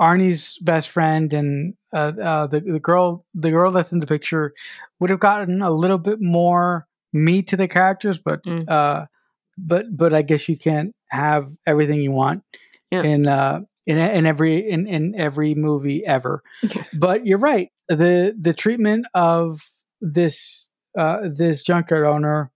[0.00, 4.52] Arnie's best friend and uh, uh, the the girl, the girl that's in the picture,
[4.98, 8.68] would have gotten a little bit more meat to the characters, but Mm.
[8.68, 9.06] uh,
[9.58, 12.42] but but I guess you can't have everything you want
[12.90, 13.02] Yeah.
[13.02, 16.42] in uh in in every in in every movie ever.
[16.64, 16.84] Okay.
[16.98, 17.70] But you're right.
[17.88, 19.60] the The treatment of
[20.00, 22.50] this uh this junkyard owner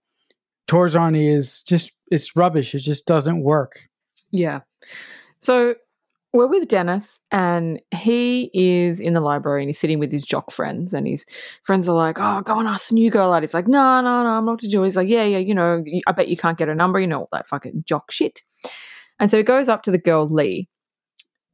[0.67, 2.73] towards Arnie is just it's rubbish.
[2.73, 3.73] It just doesn't work.
[4.31, 4.61] Yeah.
[5.39, 5.75] So
[6.35, 10.51] we're with Dennis, and he is in the library and he's sitting with his jock
[10.51, 11.25] friends, and his
[11.63, 14.29] friends are like, "Oh, go and ask new girl out." He's like, "No, no, no,
[14.29, 16.57] I'm not to do." it." He's like, "Yeah, yeah, you know, I bet you can't
[16.57, 18.41] get a number, you know, all that fucking jock shit."
[19.19, 20.67] And so he goes up to the girl Leigh,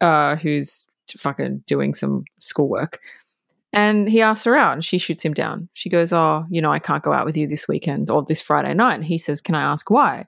[0.01, 0.85] uh, who's
[1.17, 2.99] fucking doing some schoolwork,
[3.73, 5.69] and he asks her out, and she shoots him down.
[5.73, 8.41] She goes, "Oh, you know, I can't go out with you this weekend or this
[8.41, 10.27] Friday night." And he says, "Can I ask why?"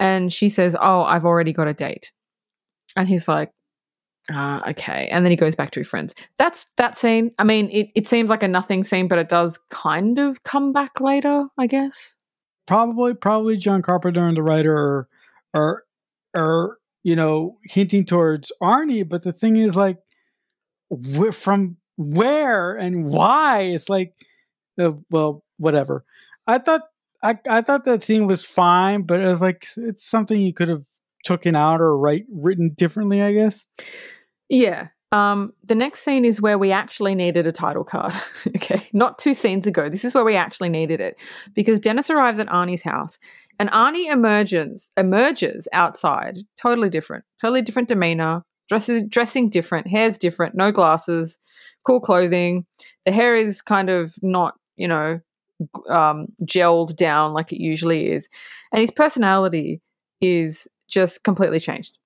[0.00, 2.12] And she says, "Oh, I've already got a date."
[2.96, 3.52] And he's like,
[4.32, 5.08] uh, okay.
[5.10, 6.14] And then he goes back to his friends.
[6.36, 7.32] That's that scene.
[7.38, 10.72] I mean, it, it seems like a nothing scene, but it does kind of come
[10.72, 12.18] back later, I guess.
[12.66, 15.08] Probably probably John Carpenter and the writer are
[15.54, 15.84] are
[16.36, 19.96] are you know hinting towards Arnie, but the thing is like
[20.90, 23.62] wh- from where and why?
[23.62, 24.12] It's like
[24.78, 26.04] uh, well whatever.
[26.46, 26.82] I thought
[27.22, 30.68] I I thought that scene was fine, but it was like it's something you could
[30.68, 30.84] have
[31.24, 33.66] taken out or write written differently, I guess.
[34.48, 34.88] Yeah.
[35.10, 38.12] Um, the next scene is where we actually needed a title card.
[38.48, 38.88] okay.
[38.92, 39.88] Not two scenes ago.
[39.88, 41.16] This is where we actually needed it.
[41.54, 43.18] Because Dennis arrives at Arnie's house
[43.58, 50.54] and Arnie emerges emerges outside, totally different, totally different demeanor, dresses dressing different, hair's different,
[50.54, 51.38] no glasses,
[51.84, 52.66] cool clothing.
[53.04, 55.20] The hair is kind of not, you know,
[55.88, 58.28] um, gelled down like it usually is.
[58.72, 59.80] And his personality
[60.20, 61.97] is just completely changed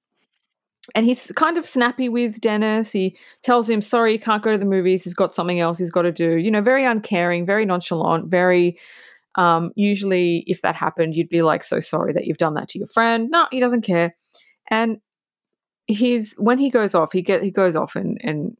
[0.95, 2.93] and he's kind of snappy with Dennis.
[2.93, 5.05] He tells him, sorry, he can't go to the movies.
[5.05, 6.37] He's got something else he's got to do.
[6.37, 8.79] You know, very uncaring, very nonchalant, very.
[9.37, 12.79] Um, usually, if that happened, you'd be like, so sorry that you've done that to
[12.79, 13.31] your friend.
[13.31, 14.15] No, he doesn't care.
[14.69, 15.01] And
[15.87, 18.57] he's when he goes off, he get he goes off and and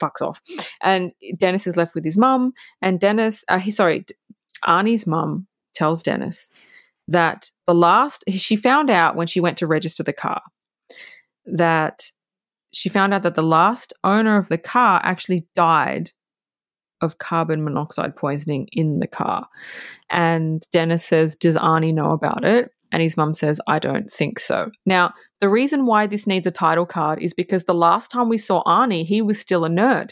[0.00, 0.40] fucks off.
[0.82, 2.52] And Dennis is left with his mum.
[2.80, 4.06] And Dennis, uh, he sorry,
[4.66, 6.50] Arnie's mum tells Dennis
[7.08, 10.42] that the last she found out when she went to register the car
[11.46, 12.10] that
[12.72, 16.10] she found out that the last owner of the car actually died
[17.00, 19.48] of carbon monoxide poisoning in the car.
[20.10, 22.70] And Dennis says, Does Arnie know about it?
[22.92, 24.70] And his mum says, I don't think so.
[24.86, 28.38] Now, the reason why this needs a title card is because the last time we
[28.38, 30.10] saw Arnie, he was still a nerd.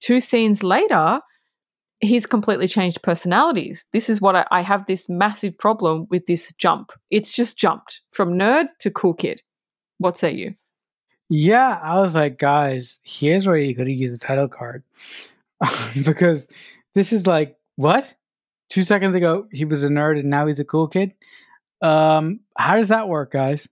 [0.00, 1.20] Two scenes later,
[2.00, 3.86] he's completely changed personalities.
[3.92, 6.92] This is what I, I have this massive problem with this jump.
[7.10, 9.42] It's just jumped from nerd to cool kid.
[9.98, 10.54] What say you?
[11.28, 14.84] Yeah, I was like, guys, here's where you could use a title card.
[16.04, 16.48] because
[16.94, 18.14] this is like, what?
[18.68, 21.14] Two seconds ago, he was a nerd and now he's a cool kid.
[21.82, 23.68] Um, how does that work, guys?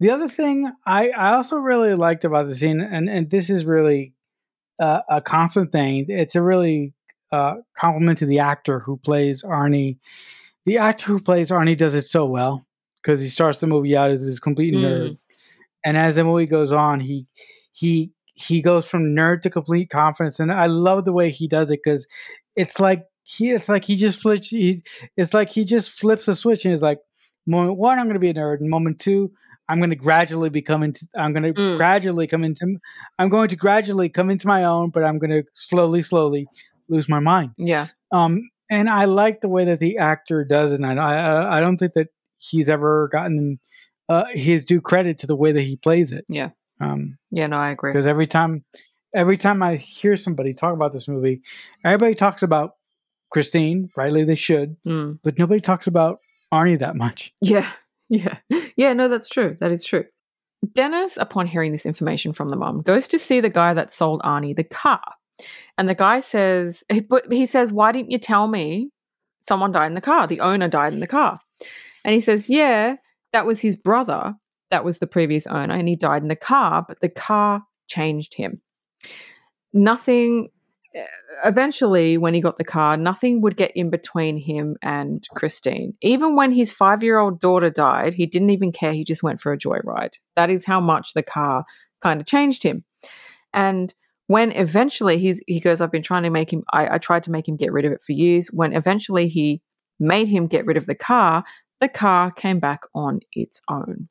[0.00, 3.64] The other thing I, I also really liked about the scene, and, and this is
[3.64, 4.14] really
[4.80, 6.92] uh, a constant thing, it's a really
[7.30, 9.98] uh, compliment to the actor who plays Arnie.
[10.66, 12.66] The actor who plays Arnie does it so well
[13.02, 15.18] because he starts the movie out as this complete nerd, Mm.
[15.84, 17.26] and as the movie goes on, he
[17.72, 21.70] he he goes from nerd to complete confidence, and I love the way he does
[21.70, 22.06] it because
[22.56, 24.82] it's like he it's like he just flips he,
[25.16, 26.98] it's like he just flips the switch and is like
[27.46, 29.30] moment one I'm going to be a nerd, and moment two
[29.68, 31.76] I'm going to gradually become into I'm going to Mm.
[31.76, 32.76] gradually come into
[33.18, 36.46] I'm going to gradually come into my own, but I'm going to slowly slowly
[36.88, 37.50] lose my mind.
[37.56, 37.86] Yeah.
[38.10, 40.80] Um, and I like the way that the actor does it.
[40.80, 42.08] And I, I, I don't think that
[42.50, 43.58] he's ever gotten
[44.08, 46.24] uh, his due credit to the way that he plays it.
[46.28, 46.50] Yeah.
[46.80, 47.92] Um, Yeah, no, I agree.
[47.92, 48.64] because every time,
[49.14, 51.42] every time I hear somebody talk about this movie,
[51.84, 52.72] everybody talks about
[53.30, 53.88] Christine.
[53.96, 55.18] Rightly, they should, Mm.
[55.22, 56.18] but nobody talks about
[56.52, 57.32] Arnie that much.
[57.40, 57.70] Yeah.
[58.08, 58.38] Yeah.
[58.76, 59.56] Yeah, no, that's true.
[59.60, 60.04] That is true.
[60.74, 64.20] Dennis, upon hearing this information from the mom, goes to see the guy that sold
[64.22, 65.00] Arnie the car.
[65.78, 68.90] And the guy says, he- but he says, Why didn't you tell me
[69.42, 70.26] someone died in the car?
[70.26, 71.38] The owner died in the car.
[72.04, 72.96] And he says, Yeah,
[73.32, 74.34] that was his brother.
[74.70, 75.74] That was the previous owner.
[75.74, 78.62] And he died in the car, but the car changed him.
[79.72, 80.48] Nothing,
[80.94, 81.04] eh,
[81.44, 85.94] eventually, when he got the car, nothing would get in between him and Christine.
[86.00, 88.92] Even when his five year old daughter died, he didn't even care.
[88.92, 90.18] He just went for a joyride.
[90.36, 91.64] That is how much the car
[92.00, 92.84] kind of changed him.
[93.52, 93.94] And
[94.26, 97.30] when eventually he's he goes, I've been trying to make him I, I tried to
[97.30, 98.48] make him get rid of it for years.
[98.48, 99.60] When eventually he
[100.00, 101.44] made him get rid of the car,
[101.82, 104.08] the car came back on its own.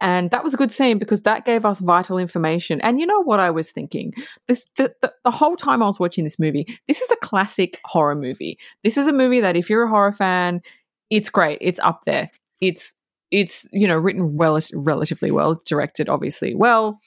[0.00, 2.80] And that was a good scene because that gave us vital information.
[2.82, 4.12] And you know what I was thinking?
[4.48, 7.80] This the, the, the whole time I was watching this movie, this is a classic
[7.84, 8.58] horror movie.
[8.82, 10.60] This is a movie that if you're a horror fan,
[11.08, 11.58] it's great.
[11.62, 12.30] It's up there.
[12.60, 12.94] It's
[13.30, 16.98] it's you know written well relatively well, directed obviously well.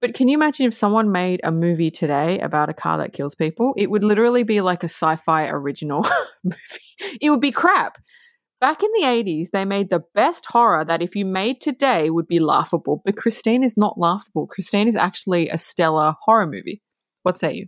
[0.00, 3.34] But can you imagine if someone made a movie today about a car that kills
[3.34, 3.74] people?
[3.76, 6.06] It would literally be like a sci-fi original
[6.44, 7.18] movie.
[7.20, 7.98] It would be crap.
[8.58, 12.26] Back in the 80s, they made the best horror that if you made today would
[12.26, 13.02] be laughable.
[13.04, 14.46] But Christine is not laughable.
[14.46, 16.82] Christine is actually a stellar horror movie.
[17.22, 17.66] What say you?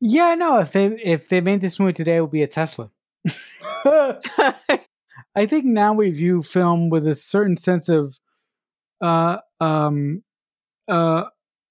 [0.00, 0.58] Yeah, no.
[0.58, 2.90] If they if they made this movie today, it would be a Tesla.
[3.84, 8.18] I think now we view film with a certain sense of
[9.02, 10.22] uh um
[10.88, 11.24] uh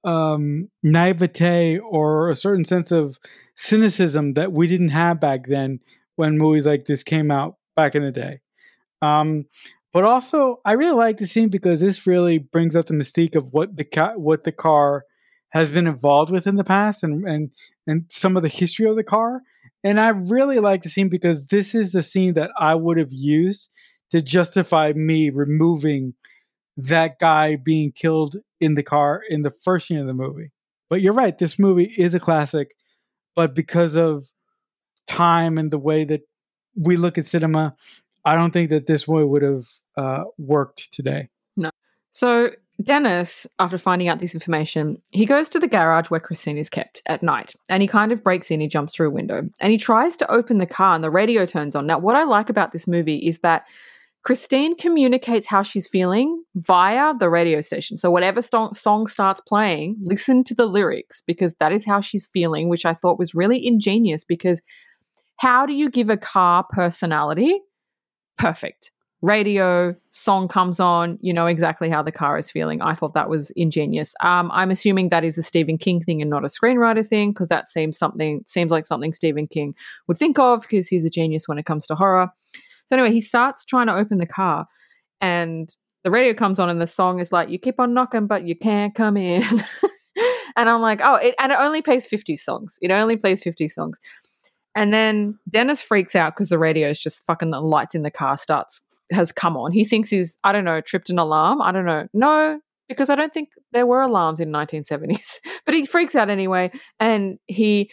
[0.03, 3.19] um naivete or a certain sense of
[3.55, 5.79] cynicism that we didn't have back then
[6.15, 8.41] when movies like this came out back in the day.
[9.01, 9.45] Um
[9.91, 13.53] but also I really like the scene because this really brings up the mystique of
[13.53, 15.05] what the ca- what the car
[15.49, 17.49] has been involved with in the past and and
[17.87, 19.41] and some of the history of the car.
[19.83, 23.11] And I really like the scene because this is the scene that I would have
[23.11, 23.71] used
[24.11, 26.13] to justify me removing
[26.77, 30.51] that guy being killed in the car in the first scene of the movie.
[30.89, 32.73] But you're right, this movie is a classic,
[33.35, 34.27] but because of
[35.07, 36.21] time and the way that
[36.75, 37.75] we look at cinema,
[38.25, 39.65] I don't think that this movie would have
[39.97, 41.29] uh, worked today.
[41.55, 41.71] No.
[42.11, 42.51] So
[42.81, 47.01] Dennis, after finding out this information, he goes to the garage where Christine is kept
[47.07, 49.77] at night and he kind of breaks in, he jumps through a window and he
[49.77, 51.87] tries to open the car and the radio turns on.
[51.87, 53.65] Now, what I like about this movie is that
[54.23, 57.97] Christine communicates how she's feeling via the radio station.
[57.97, 62.27] So, whatever sto- song starts playing, listen to the lyrics because that is how she's
[62.33, 64.61] feeling, which I thought was really ingenious because
[65.37, 67.61] how do you give a car personality?
[68.39, 68.91] Perfect.
[69.21, 72.81] Radio song comes on you know exactly how the car is feeling.
[72.81, 74.15] I thought that was ingenious.
[74.21, 77.49] Um, i'm assuming that is a stephen king thing and not a screenwriter thing because
[77.49, 79.75] that seems something seems like something stephen king
[80.07, 82.29] would think of because he's a genius when it comes to horror.
[82.87, 84.67] So anyway he starts trying to open the car
[85.19, 85.69] and
[86.05, 88.55] the radio comes on and the song is like you keep on knocking but you
[88.57, 89.43] can't come in.
[90.57, 92.77] And i'm like oh it, and it only plays 50 songs.
[92.81, 93.97] It only plays 50 songs
[94.79, 98.11] and then dennis freaks out because the radio is just fucking the lights in the
[98.11, 99.71] car starts has come on.
[99.71, 101.61] He thinks he's, I don't know, tripped an alarm.
[101.61, 102.07] I don't know.
[102.13, 105.37] No, because I don't think there were alarms in 1970s.
[105.65, 107.91] But he freaks out anyway and he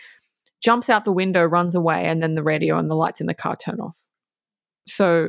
[0.63, 3.35] jumps out the window, runs away, and then the radio and the lights in the
[3.35, 3.99] car turn off.
[4.87, 5.29] So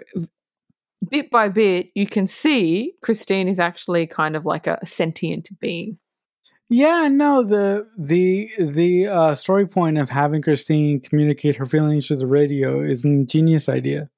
[1.09, 5.97] bit by bit, you can see Christine is actually kind of like a sentient being.
[6.69, 12.17] Yeah, no, the the the uh, story point of having Christine communicate her feelings through
[12.17, 14.09] the radio is an ingenious idea,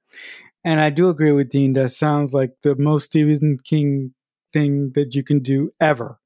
[0.65, 1.73] and I do agree with Dean.
[1.73, 4.13] That sounds like the most Stephen King
[4.53, 6.19] thing that you can do ever,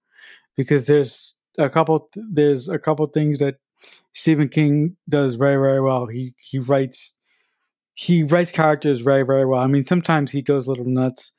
[0.58, 3.58] because there's a couple there's a couple things that
[4.14, 6.08] Stephen King does very very well.
[6.08, 7.16] He he writes
[7.96, 9.62] he writes characters very very well.
[9.62, 11.34] I mean, sometimes he goes a little nuts,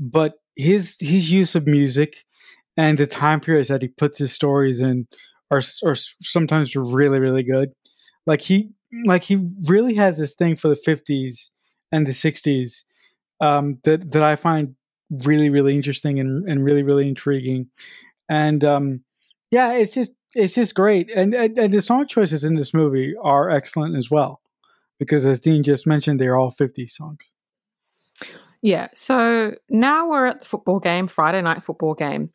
[0.00, 2.25] but his his use of music
[2.76, 5.06] and the time periods that he puts his stories in
[5.50, 7.70] are are sometimes really really good.
[8.26, 8.70] Like he
[9.04, 11.50] like he really has this thing for the 50s
[11.92, 12.82] and the 60s
[13.40, 14.74] um, that that I find
[15.24, 17.68] really really interesting and, and really really intriguing.
[18.28, 19.00] And um,
[19.50, 21.10] yeah, it's just it's just great.
[21.14, 24.40] And, and and the song choices in this movie are excellent as well
[24.98, 27.18] because as Dean just mentioned, they're all 50 songs.
[28.62, 28.88] Yeah.
[28.94, 32.32] So now we're at the football game, Friday night football game.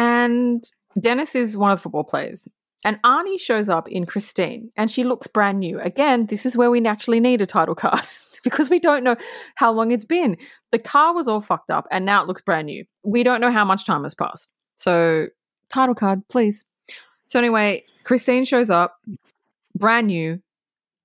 [0.00, 0.64] And
[0.98, 2.48] Dennis is one of the football players.
[2.86, 5.78] And Arnie shows up in Christine and she looks brand new.
[5.78, 8.04] Again, this is where we naturally need a title card
[8.44, 9.16] because we don't know
[9.56, 10.38] how long it's been.
[10.72, 12.86] The car was all fucked up and now it looks brand new.
[13.04, 14.48] We don't know how much time has passed.
[14.76, 15.26] So,
[15.68, 16.64] title card, please.
[17.26, 18.96] So, anyway, Christine shows up,
[19.76, 20.40] brand new,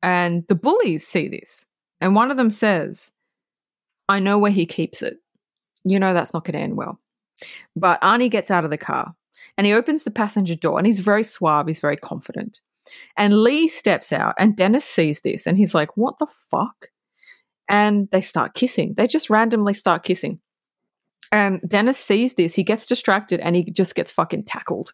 [0.01, 1.65] and the bullies see this.
[1.99, 3.11] And one of them says,
[4.07, 5.17] I know where he keeps it.
[5.83, 6.99] You know that's not going to end well.
[7.75, 9.15] But Arnie gets out of the car
[9.57, 12.61] and he opens the passenger door and he's very suave, he's very confident.
[13.17, 16.89] And Leigh steps out and Dennis sees this and he's like, What the fuck?
[17.67, 18.93] And they start kissing.
[18.95, 20.39] They just randomly start kissing.
[21.31, 24.93] And Dennis sees this, he gets distracted and he just gets fucking tackled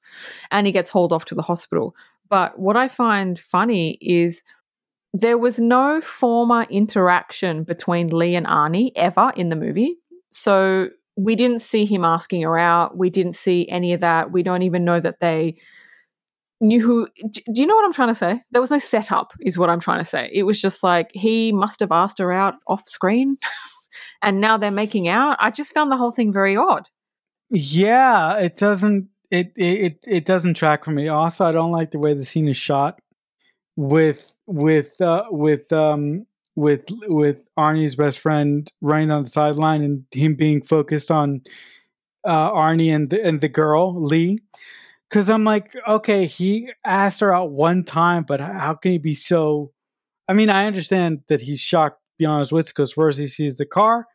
[0.49, 1.95] and he gets hauled off to the hospital.
[2.29, 4.43] But what I find funny is
[5.13, 9.97] there was no former interaction between Leigh and Arnie ever in the movie.
[10.29, 10.89] So
[11.21, 12.97] we didn't see him asking her out.
[12.97, 14.31] We didn't see any of that.
[14.31, 15.55] We don't even know that they
[16.59, 17.07] knew who.
[17.31, 18.41] Do you know what I'm trying to say?
[18.51, 20.29] There was no setup, is what I'm trying to say.
[20.33, 23.37] It was just like he must have asked her out off screen,
[24.23, 25.37] and now they're making out.
[25.39, 26.87] I just found the whole thing very odd.
[27.49, 29.07] Yeah, it doesn't.
[29.29, 31.07] It it it doesn't track for me.
[31.07, 32.99] Also, I don't like the way the scene is shot
[33.75, 36.25] with with uh, with um
[36.55, 41.41] with with Arnie's best friend running on the sideline and him being focused on
[42.25, 44.39] uh, Arnie and the, and the girl Leigh.
[45.09, 49.13] Because I'm like, okay, he asked her out one time, but how can he be
[49.13, 49.71] so?
[50.27, 53.65] I mean, I understand that he's shocked beyond his wits because first he sees the
[53.65, 54.07] car,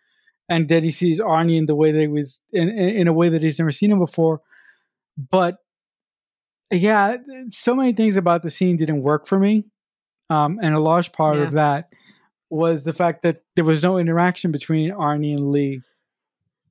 [0.48, 3.28] and then he sees Arnie in the way that he was in, in a way
[3.28, 4.40] that he's never seen him before.
[5.30, 5.56] But
[6.70, 7.18] yeah,
[7.50, 9.64] so many things about the scene didn't work for me.
[10.28, 11.44] Um, and a large part yeah.
[11.44, 11.90] of that
[12.50, 15.82] was the fact that there was no interaction between Arnie and Leigh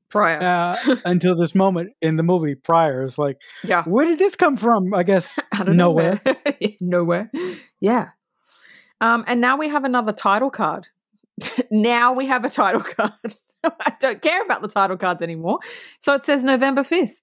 [0.09, 2.55] prior uh, until this moment in the movie.
[2.55, 4.93] Prior, it's like, yeah, where did this come from?
[4.93, 6.21] I guess nowhere,
[6.81, 7.31] nowhere.
[7.79, 8.09] Yeah.
[9.01, 10.87] Um, and now we have another title card.
[11.69, 13.11] now we have a title card.
[13.63, 15.59] I don't care about the title cards anymore.
[15.99, 17.21] So it says November fifth.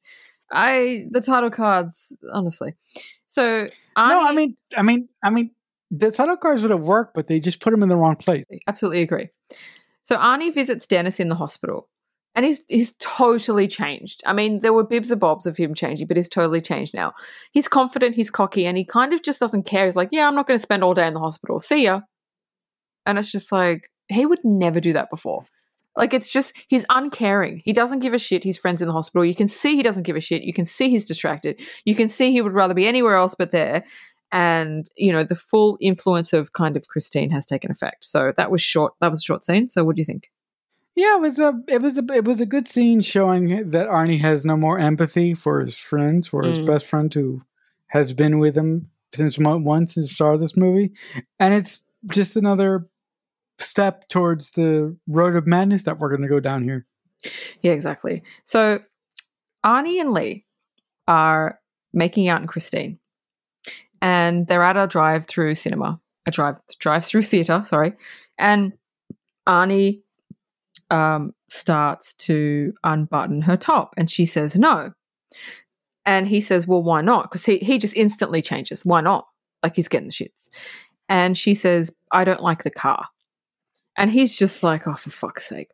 [0.52, 2.74] I the title cards, honestly.
[3.26, 5.52] So Arnie, no, I mean, I mean, I mean,
[5.92, 8.46] the title cards would have worked, but they just put him in the wrong place.
[8.66, 9.28] Absolutely agree.
[10.02, 11.88] So Arnie visits Dennis in the hospital.
[12.34, 14.22] And he's he's totally changed.
[14.24, 17.12] I mean, there were bibs and bobs of him changing, but he's totally changed now.
[17.52, 19.84] He's confident, he's cocky, and he kind of just doesn't care.
[19.84, 21.60] He's like, Yeah, I'm not going to spend all day in the hospital.
[21.60, 22.00] See ya.
[23.04, 25.44] And it's just like, he would never do that before.
[25.94, 27.60] Like, it's just, he's uncaring.
[27.62, 28.44] He doesn't give a shit.
[28.44, 29.26] His friend's in the hospital.
[29.26, 30.42] You can see he doesn't give a shit.
[30.42, 31.60] You can see he's distracted.
[31.84, 33.84] You can see he would rather be anywhere else but there
[34.32, 38.04] and you know the full influence of kind of Christine has taken effect.
[38.04, 38.94] So that was short.
[39.00, 39.68] That was a short scene.
[39.68, 40.30] So what do you think?
[40.96, 44.18] Yeah, it was a it was a it was a good scene showing that Arnie
[44.20, 46.66] has no more empathy for his friends, for his mm.
[46.66, 47.42] best friend who
[47.88, 50.92] has been with him since once since the start of this movie,
[51.38, 52.88] and it's just another
[53.58, 56.86] step towards the road of madness that we're going to go down here.
[57.60, 58.22] Yeah, exactly.
[58.44, 58.80] So
[59.64, 60.44] Arnie and Leigh
[61.06, 61.60] are
[61.92, 62.98] making out in Christine
[64.02, 67.62] and they're at a drive-through cinema, a drive drive-through theater.
[67.64, 67.94] Sorry,
[68.36, 68.72] and
[69.48, 70.02] Arnie
[70.90, 74.92] um, starts to unbutton her top, and she says no,
[76.04, 78.84] and he says, "Well, why not?" Because he he just instantly changes.
[78.84, 79.26] Why not?
[79.62, 80.50] Like he's getting the shits,
[81.08, 83.06] and she says, "I don't like the car,"
[83.96, 85.70] and he's just like, "Oh, for fuck's sake."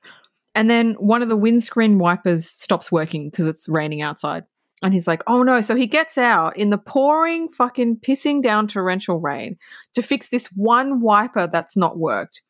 [0.54, 4.44] And then one of the windscreen wipers stops working because it's raining outside.
[4.82, 5.60] And he's like, oh no.
[5.60, 9.56] So he gets out in the pouring, fucking pissing down torrential rain
[9.94, 12.42] to fix this one wiper that's not worked.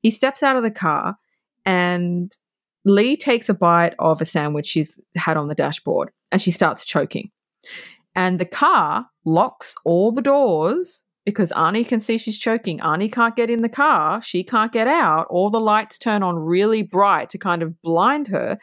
[0.00, 1.16] He steps out of the car
[1.64, 2.32] and
[2.84, 6.84] Leigh takes a bite of a sandwich she's had on the dashboard and she starts
[6.84, 7.30] choking.
[8.14, 12.78] And the car locks all the doors because Arnie can see she's choking.
[12.78, 14.22] Arnie can't get in the car.
[14.22, 15.26] She can't get out.
[15.28, 18.58] All the lights turn on really bright to kind of blind her.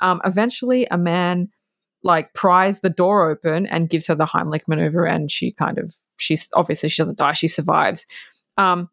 [0.00, 1.50] Um, eventually, a man
[2.06, 5.94] like pries the door open and gives her the Heimlich maneuver, and she kind of
[6.16, 7.34] she's obviously she doesn't die.
[7.34, 8.06] She survives.
[8.56, 8.88] Um,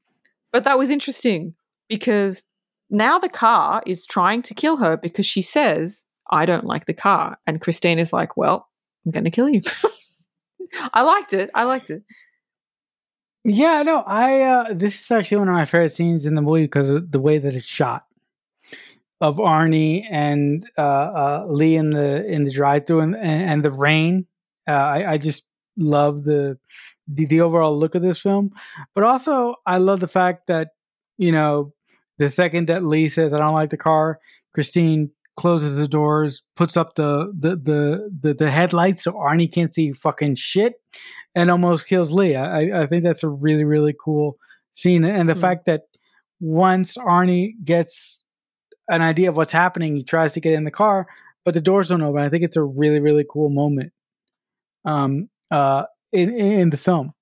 [0.52, 1.56] but that was interesting
[1.88, 2.46] because
[2.90, 6.94] now the car is trying to kill her because she says, I don't like the
[6.94, 7.38] car.
[7.48, 8.68] And Christine is like, Well,
[9.06, 9.62] I'm going to kill you.
[10.94, 11.50] I liked it.
[11.54, 12.04] I liked it.
[13.46, 16.64] Yeah, no, I uh this is actually one of my favorite scenes in the movie
[16.64, 18.06] because of the way that it's shot.
[19.24, 20.82] Of Arnie and uh,
[21.24, 24.14] uh Leigh in the in the drive through and, and, and the rain.
[24.68, 25.44] Uh I, I just
[25.78, 26.58] love the,
[27.08, 28.52] the the overall look of this film.
[28.96, 30.68] But also I love the fact that,
[31.18, 31.74] you know,
[32.20, 34.20] the second that Leigh says I don't like the car,
[34.54, 37.82] Christine closes the doors, puts up the the the
[38.22, 40.74] the, the headlights so Arnie can't see fucking shit,
[41.34, 42.36] and almost kills Leigh.
[42.36, 44.38] I I think that's a really really cool
[44.72, 45.42] scene, and the Hmm.
[45.48, 45.84] fact that
[46.40, 48.22] once Arnie gets
[48.90, 51.08] an idea of what's happening, he tries to get in the car,
[51.46, 52.22] but the doors don't open.
[52.22, 53.94] I think it's a really really cool moment.
[54.86, 55.30] Um.
[55.52, 55.84] Uh.
[56.12, 57.14] In in, the film.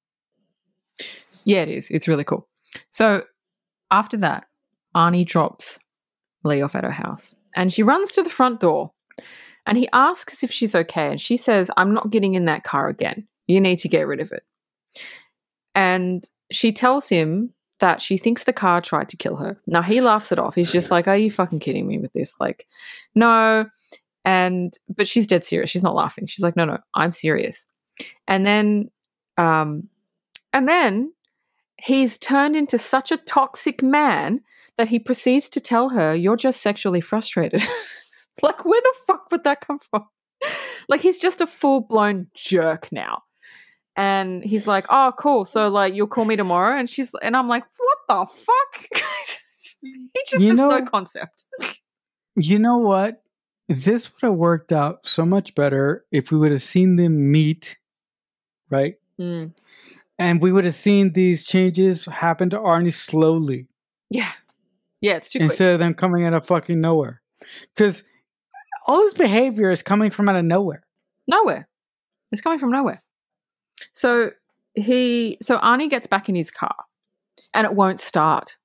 [1.45, 1.89] Yeah, it is.
[1.89, 2.47] It's really cool.
[2.89, 3.23] So
[3.89, 4.45] after that,
[4.95, 5.79] Arnie drops
[6.43, 8.91] Leigh off at her house and she runs to the front door
[9.65, 11.11] and he asks if she's okay.
[11.11, 13.27] And she says, I'm not getting in that car again.
[13.47, 14.43] You need to get rid of it.
[15.75, 19.57] And she tells him that she thinks the car tried to kill her.
[19.67, 20.55] Now he laughs it off.
[20.55, 22.35] He's just like, Are you fucking kidding me with this?
[22.39, 22.67] Like,
[23.13, 23.65] no.
[24.23, 25.69] And, but she's dead serious.
[25.69, 26.27] She's not laughing.
[26.27, 27.65] She's like, No, no, I'm serious.
[28.27, 28.89] And then,
[29.37, 29.89] um,
[30.53, 31.13] and then
[31.77, 34.41] he's turned into such a toxic man
[34.77, 37.61] that he proceeds to tell her, You're just sexually frustrated.
[38.41, 40.05] like, where the fuck would that come from?
[40.87, 43.23] like, he's just a full blown jerk now.
[43.95, 45.45] And he's like, Oh, cool.
[45.45, 46.77] So, like, you'll call me tomorrow?
[46.77, 48.85] And she's, and I'm like, What the fuck?
[49.81, 51.45] he just You has no concept.
[52.35, 53.23] You know what?
[53.67, 57.77] This would have worked out so much better if we would have seen them meet,
[58.69, 58.95] right?
[59.19, 59.53] Mm.
[60.19, 63.67] And we would have seen these changes happen to Arnie slowly
[64.09, 64.31] Yeah.
[65.01, 65.49] Yeah, it's too quick.
[65.49, 67.21] instead of them coming out of fucking nowhere.
[67.75, 68.03] Because
[68.87, 70.83] all this behavior is coming from out of nowhere.
[71.27, 71.67] nowhere.
[72.31, 73.01] It's coming from nowhere.
[73.93, 74.31] So
[74.75, 76.75] he so Arnie gets back in his car
[77.53, 78.57] and it won't start.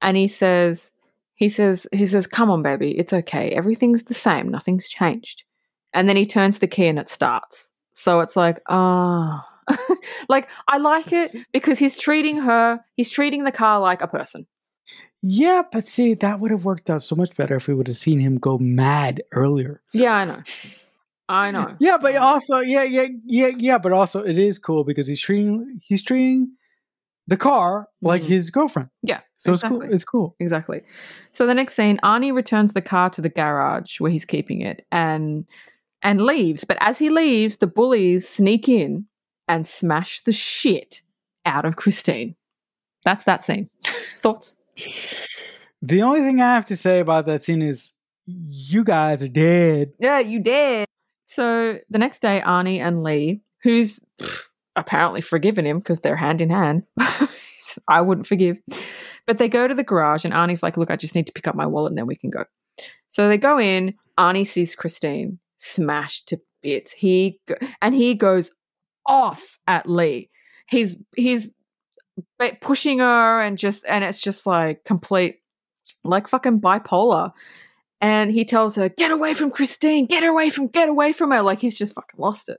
[0.00, 0.90] And he says
[1.34, 3.50] he says he says, Come on, baby, it's okay.
[3.50, 5.44] Everything's the same, nothing's changed.
[5.92, 7.70] And then he turns the key and it starts.
[7.92, 9.46] So it's like, ah
[10.28, 14.46] like I like it because he's treating her, he's treating the car like a person.
[15.22, 17.96] Yeah, but see, that would have worked out so much better if we would have
[17.96, 19.80] seen him go mad earlier.
[19.92, 20.42] Yeah, I know.
[21.28, 21.74] I know.
[21.78, 25.80] Yeah, but also, yeah, yeah, yeah, yeah, but also it is cool because he's treating
[25.82, 26.52] he's treating
[27.26, 28.26] the car like Mhm.
[28.26, 28.88] his girlfriend.
[29.02, 29.80] Yeah, So it's cool.
[29.82, 30.34] It's cool.
[30.40, 30.82] Exactly.
[31.32, 34.84] So the next scene, Arnie returns the car to the garage where he's keeping it
[34.90, 35.46] and
[36.02, 36.64] and leaves.
[36.64, 39.06] But as he leaves, the bullies sneak in
[39.46, 41.00] and smash the shit
[41.46, 42.34] out of Christine.
[43.04, 43.68] That's that scene.
[44.18, 44.56] Thoughts?
[45.80, 47.92] The only thing I have to say about that scene is
[48.26, 49.92] you guys are dead.
[49.98, 50.86] Yeah, you did.
[51.24, 54.44] So the next day, Arnie and Leigh, who's pff,
[54.76, 56.84] apparently forgiven him because they're hand in hand,
[57.88, 58.58] I wouldn't forgive,
[59.26, 61.46] but they go to the garage and Arnie's like, Look, I just need to pick
[61.46, 62.44] up my wallet and then we can go.
[63.08, 63.94] So they go in.
[64.18, 66.92] Arnie sees Christine smashed to bits.
[66.92, 68.50] He go- and he goes
[69.06, 70.30] off at Leigh.
[70.68, 71.50] He's he's
[72.60, 75.40] pushing her and just and it's just like complete
[76.04, 77.32] like fucking bipolar
[78.02, 81.40] and he tells her get away from christine get away from get away from her
[81.40, 82.58] like he's just fucking lost it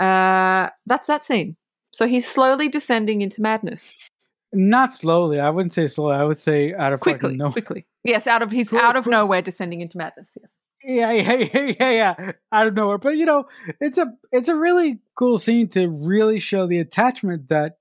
[0.00, 1.56] uh that's that scene
[1.92, 4.10] so he's slowly descending into madness
[4.52, 5.40] Not slowly.
[5.40, 6.16] I wouldn't say slowly.
[6.16, 7.50] I would say out of quickly fucking no.
[7.50, 10.52] quickly yes out of he's Quick- out of quick- nowhere descending into madness yes
[10.84, 12.32] Yeah, yeah, yeah, yeah, yeah.
[12.52, 12.98] Out of nowhere.
[12.98, 13.48] But you know,
[13.80, 17.72] it's a it's a really cool scene to really show the attachment that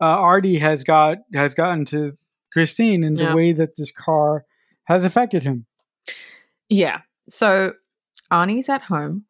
[0.00, 2.16] uh, Artie has got has gotten to
[2.52, 3.30] Christine and Yeah.
[3.30, 4.44] the way that this car
[4.84, 5.66] has affected him.
[6.68, 7.00] Yeah.
[7.28, 7.74] So
[8.32, 9.24] arnie's at home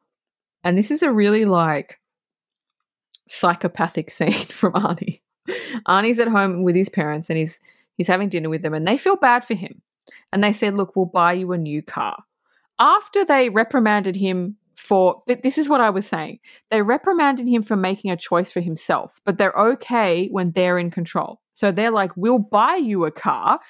[0.64, 1.98] and this is a really like
[3.28, 5.20] psychopathic scene from arnie.
[5.86, 7.60] Arnie's at home with his parents and he's
[7.96, 9.82] he's having dinner with them and they feel bad for him.
[10.32, 12.24] And they said look we'll buy you a new car.
[12.78, 16.38] After they reprimanded him for but this is what i was saying.
[16.70, 20.90] They reprimanded him for making a choice for himself but they're okay when they're in
[20.90, 21.40] control.
[21.54, 23.60] So they're like we'll buy you a car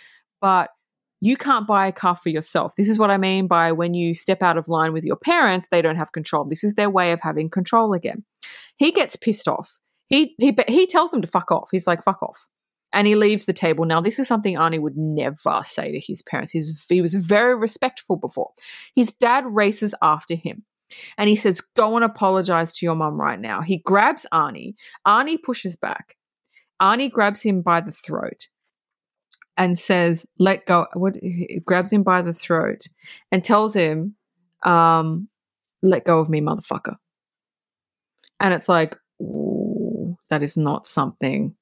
[0.40, 0.70] but
[1.20, 2.74] you can't buy a car for yourself.
[2.76, 5.68] This is what I mean by when you step out of line with your parents,
[5.70, 6.44] they don't have control.
[6.44, 8.24] This is their way of having control again.
[8.76, 9.78] He gets pissed off.
[10.08, 11.68] He he he tells them to fuck off.
[11.72, 12.46] He's like fuck off.
[12.92, 13.84] And he leaves the table.
[13.84, 16.52] Now, this is something Arnie would never say to his parents.
[16.52, 18.52] He's, he was very respectful before.
[18.96, 20.64] His dad races after him
[21.18, 23.60] and he says, Go and apologize to your mum right now.
[23.60, 24.74] He grabs Arnie.
[25.06, 26.16] Arnie pushes back.
[26.80, 28.48] Arnie grabs him by the throat
[29.58, 31.16] and says, "Let go." What
[31.66, 32.82] grabs him by the throat
[33.30, 34.14] and tells him,
[34.64, 35.28] um,
[35.82, 36.96] "Let go of me, motherfucker."
[38.40, 38.96] And it's like,
[40.30, 41.56] that is not something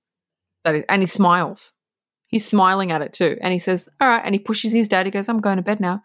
[0.64, 0.84] that is.
[0.88, 1.72] And he smiles.
[2.26, 5.07] He's smiling at it too, and he says, "All right." And he pushes his dad.
[5.07, 6.03] He goes, "I'm going to bed now."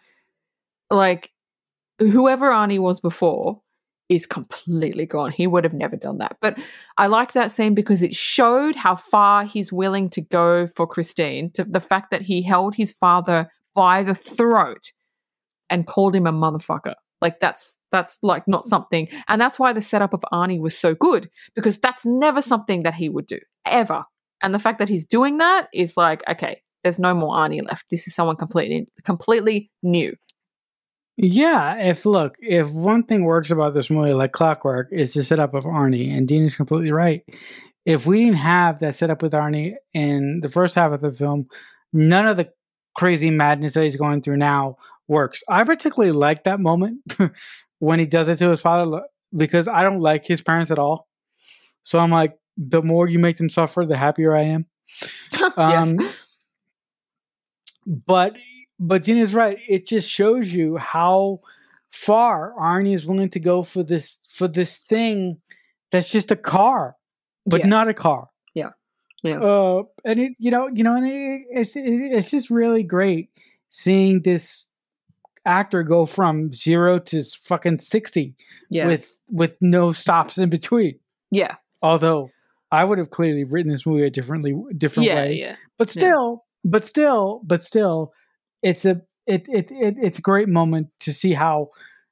[0.90, 1.32] Like
[2.00, 3.62] whoever Arnie was before
[4.12, 5.32] is completely gone.
[5.32, 6.36] He would have never done that.
[6.42, 6.60] But
[6.98, 11.50] I like that scene because it showed how far he's willing to go for Christine,
[11.52, 14.92] to the fact that he held his father by the throat
[15.70, 16.96] and called him a motherfucker.
[17.22, 20.96] Like that's that's like not something and that's why the setup of Arnie was so
[20.96, 24.04] good because that's never something that he would do ever.
[24.42, 27.86] And the fact that he's doing that is like okay, there's no more Arnie left.
[27.92, 30.16] This is someone completely completely new.
[31.24, 35.54] Yeah, if look, if one thing works about this movie like clockwork is the setup
[35.54, 37.24] of Arnie, and Dean is completely right.
[37.86, 41.48] If we didn't have that setup with Arnie in the first half of the film,
[41.94, 42.52] none of the
[42.96, 45.44] crazy madness that he's going through now works.
[45.48, 47.04] I particularly like that moment
[47.80, 49.04] when he does it to his father
[49.38, 51.08] because I don't like his parents at all.
[51.84, 54.66] So I'm like, the more you make them suffer, the happier I am.
[55.58, 56.22] Um, yes.
[57.86, 58.36] But
[58.82, 59.58] but Dean is right.
[59.70, 61.40] It just shows you how
[61.92, 65.38] far Arnie is willing to go for this for this thing
[65.92, 66.96] that's just a car,
[67.46, 67.68] but Yeah.
[67.68, 68.30] not a car.
[68.56, 68.72] Yeah.
[69.24, 69.40] Yeah.
[69.40, 73.30] Uh, and it, you know, you know, and it, it's it, it's just really great
[73.70, 74.68] seeing this
[75.46, 78.36] actor go from zero to fucking sixty
[78.70, 78.88] Yeah.
[78.88, 81.00] with with no stops in between.
[81.32, 81.56] yeah.
[81.84, 82.30] Although
[82.72, 85.16] I would have clearly written this movie a differently different Yeah.
[85.16, 85.56] way Yeah.
[85.78, 88.14] but still but still but still
[88.64, 91.70] it's a it, it it it's a great moment to see how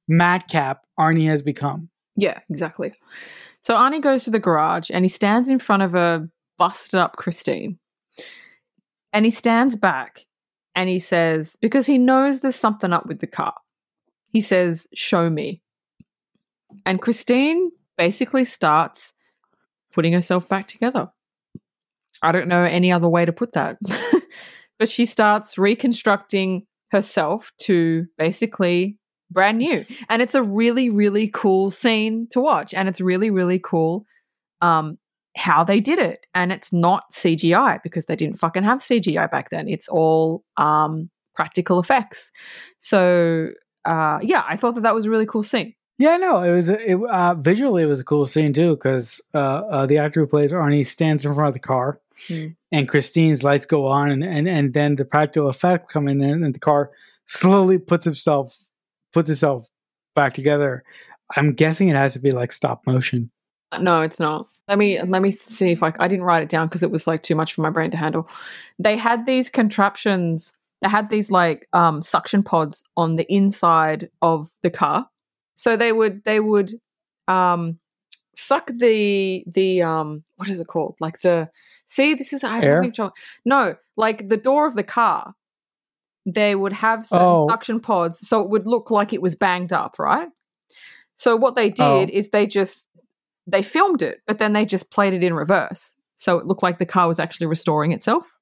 [0.07, 2.93] madcap arnie has become Yeah, exactly.
[3.63, 6.27] So Arnie goes to the garage and he stands in front of a
[6.57, 7.79] busted up Christine.
[9.13, 10.25] And he stands back
[10.75, 13.55] and he says, because he knows there's something up with the car,
[14.31, 15.61] he says, Show me.
[16.85, 19.13] And Christine basically starts
[19.91, 21.09] putting herself back together.
[22.21, 23.77] I don't know any other way to put that.
[24.79, 28.97] but she starts reconstructing herself to basically
[29.29, 29.85] brand new.
[30.09, 32.73] And it's a really, really cool scene to watch.
[32.73, 34.05] And it's really, really cool
[34.61, 34.97] um,
[35.37, 36.25] how they did it.
[36.33, 39.67] And it's not CGI because they didn't fucking have CGI back then.
[39.67, 42.31] It's all um, practical effects.
[42.79, 43.49] So,
[43.85, 45.75] uh, yeah, I thought that that was a really cool scene.
[45.97, 49.37] yeah no it was it, uh, visually it was a cool scene too because uh,
[49.37, 52.47] uh, the actor who plays arnie stands in front of the car Hmm.
[52.71, 56.53] and christine's lights go on and, and and then the practical effect come in and
[56.53, 56.91] the car
[57.25, 58.57] slowly puts itself
[59.13, 59.67] puts itself
[60.15, 60.83] back together
[61.37, 63.31] i'm guessing it has to be like stop motion
[63.79, 64.47] No, it's not.
[64.67, 67.07] Let me let me see if I I didn't write it down because it was
[67.07, 68.29] like too much for my brain to handle.
[68.77, 70.53] They had these contraptions.
[70.81, 75.09] They had these like um, suction pods on the inside of the car,
[75.55, 76.73] so they would they would
[77.27, 77.79] um,
[78.35, 81.49] suck the the um what is it called like the
[81.89, 83.15] see this is I having trouble-
[83.45, 85.33] no like the door of the car.
[86.25, 87.47] They would have some Oh.
[87.49, 90.29] suction pods, so it would look like it was banged up, right?
[91.15, 92.13] So what they did Oh.
[92.13, 92.87] is they just
[93.47, 95.95] they filmed it, but then they just played it in reverse.
[96.15, 98.35] So it looked like the car was actually restoring itself.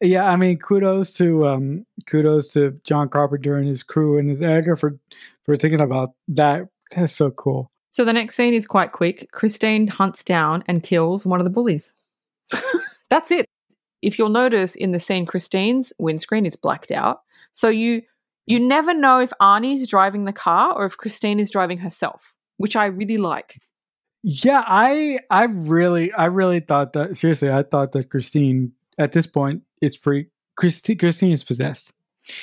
[0.00, 4.42] Yeah, I mean, kudos to um, kudos to John Carpenter and his crew and his
[4.42, 4.98] editor for
[5.44, 6.66] for thinking about that.
[6.96, 7.70] That's so cool.
[7.92, 9.28] So the next scene is quite quick.
[9.30, 11.92] Christine hunts down and kills one of the bullies.
[13.10, 13.46] That's it.
[14.00, 17.20] If you'll notice in the scene, Christine's windscreen is blacked out.
[17.52, 18.02] So you
[18.46, 22.74] you never know if Arnie's driving the car or if Christine is driving herself, which
[22.74, 23.60] I really like.
[24.22, 27.50] Yeah, I I really I really thought that seriously.
[27.50, 31.92] I thought that Christine at this point it's pretty Christine Christine is possessed.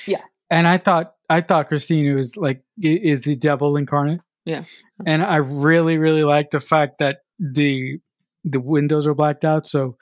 [0.05, 0.21] Yeah.
[0.49, 4.21] and I thought I thought Christine was like is the devil incarnate.
[4.45, 4.63] Yeah.
[5.05, 7.99] and I really really like the fact that the
[8.43, 9.97] the windows are blacked out, so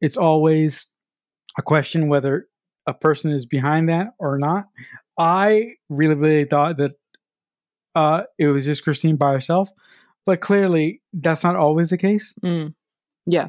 [0.00, 0.88] it's always
[1.58, 2.46] a question whether
[2.86, 4.66] a person is behind that or not.
[5.18, 6.92] I really really thought that
[7.94, 9.70] uh it was just Christine by herself,
[10.24, 12.34] but clearly that's not always the case.
[12.42, 12.74] Mm.
[13.26, 13.48] Yeah.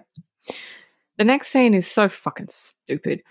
[1.17, 3.21] The next scene is so fucking stupid.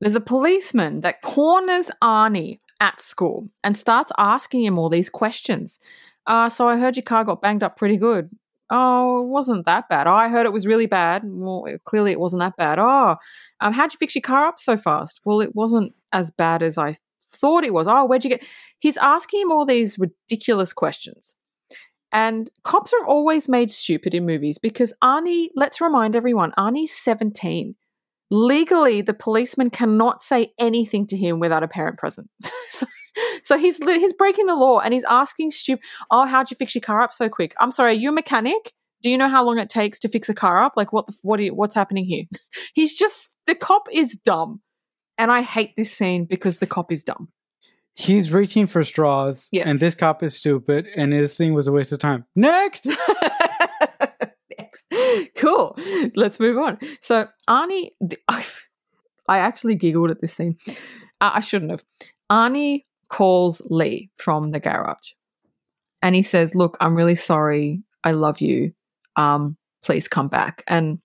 [0.00, 5.80] there's a policeman that corners Arnie at school and starts asking him all these questions.
[6.26, 8.30] Uh, so I heard your car got banged up pretty good.
[8.76, 10.08] Oh, it wasn't that bad.
[10.08, 11.22] Oh, I heard it was really bad.
[11.24, 12.80] Well, clearly it wasn't that bad.
[12.80, 13.14] Oh,
[13.60, 15.20] um, how'd you fix your car up so fast?
[15.24, 16.96] Well, it wasn't as bad as I
[17.32, 17.86] thought it was.
[17.86, 18.44] Oh, where'd you get?
[18.80, 21.36] He's asking him all these ridiculous questions.
[22.10, 27.76] And cops are always made stupid in movies because Arnie, let's remind everyone, Arnie's 17.
[28.32, 32.28] Legally, the policeman cannot say anything to him without a parent present.
[32.68, 32.86] so,
[33.42, 36.82] so he's he's breaking the law and he's asking stupid, oh, how'd you fix your
[36.82, 37.54] car up so quick?
[37.60, 38.72] I'm sorry, are you a mechanic?
[39.02, 40.72] Do you know how long it takes to fix a car up?
[40.76, 42.24] Like, what the, what are you, what's happening here?
[42.74, 44.62] he's just, the cop is dumb.
[45.18, 47.28] And I hate this scene because the cop is dumb.
[47.96, 49.66] He's reaching for straws, Yes.
[49.68, 52.24] and this cop is stupid, and this thing was a waste of time.
[52.34, 52.86] Next,
[54.58, 54.86] Next.
[55.36, 55.76] Cool.
[56.16, 56.78] Let's move on.
[57.00, 58.16] So Arnie, the,
[59.28, 60.56] I actually giggled at this scene.
[61.20, 61.84] Uh, I shouldn't have.
[62.30, 62.84] Arnie
[63.14, 65.12] calls Leigh from the garage,
[66.02, 67.80] and he says, "Look, I'm really sorry.
[68.02, 68.72] I love you.
[69.14, 70.98] Um, please come back." And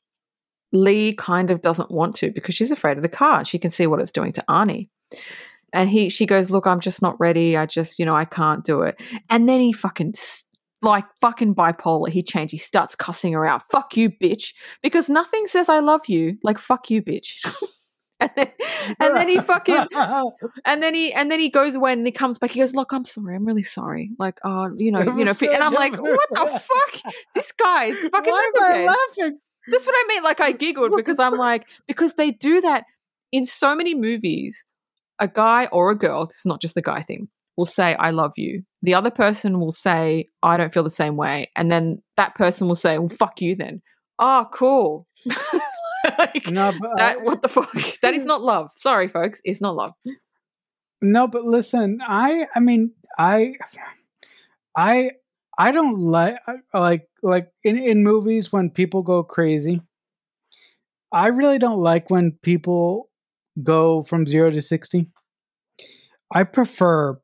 [0.71, 3.45] Leigh kind of doesn't want to because she's afraid of the car.
[3.45, 4.89] She can see what it's doing to Arnie.
[5.71, 7.55] And he, she goes, "Look, I'm just not ready.
[7.55, 8.99] I just, you know, I can't do it."
[9.29, 10.15] And then he fucking
[10.81, 12.09] like fucking bipolar.
[12.09, 12.53] He changed.
[12.53, 13.69] He starts cussing her out.
[13.69, 14.55] Fuck you, bitch.
[14.81, 17.45] Because nothing says I love you like fuck you, bitch.
[18.21, 18.51] and, then,
[18.99, 19.87] and then he fucking
[20.65, 22.51] and then he and then he goes away and he comes back.
[22.51, 23.35] He goes, "Look, I'm sorry.
[23.35, 24.11] I'm really sorry.
[24.19, 27.13] Like, oh, you know, you know." And I'm like, "What the fuck?
[27.33, 29.39] This guy is fucking Why am I head." laughing?
[29.71, 30.23] That's what I mean.
[30.23, 32.85] Like I giggled because I'm like, because they do that
[33.31, 34.65] in so many movies.
[35.21, 38.11] A guy or a girl, this is not just the guy thing, will say, I
[38.11, 38.63] love you.
[38.81, 41.51] The other person will say, I don't feel the same way.
[41.57, 43.81] And then that person will say, Well, fuck you then.
[44.17, 45.07] Oh, cool.
[46.19, 47.71] Like, No, but uh, that, I- what the fuck?
[48.01, 48.69] That is not love.
[48.75, 49.41] Sorry, folks.
[49.43, 49.93] It's not love.
[51.01, 53.55] No, but listen, I I mean, I
[54.75, 55.11] I
[55.57, 56.37] I don't like
[56.73, 59.81] like like in in movies when people go crazy.
[61.11, 63.09] I really don't like when people
[63.63, 65.09] go from 0 to 60.
[66.31, 67.19] I prefer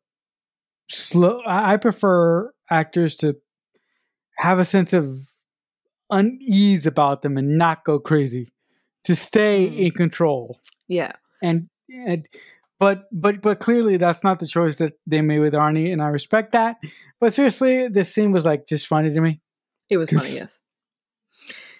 [0.90, 3.36] slow I prefer actors to
[4.38, 5.20] have a sense of
[6.10, 8.52] unease about them and not go crazy.
[9.06, 9.78] To stay Mm.
[9.86, 11.12] in control Yeah.
[11.42, 12.28] and and
[12.80, 16.08] but but but clearly that's not the choice that they made with Arnie, and I
[16.08, 16.78] respect that.
[17.20, 19.40] But seriously, this scene was like just funny to me.
[19.90, 20.60] It was funny, yes.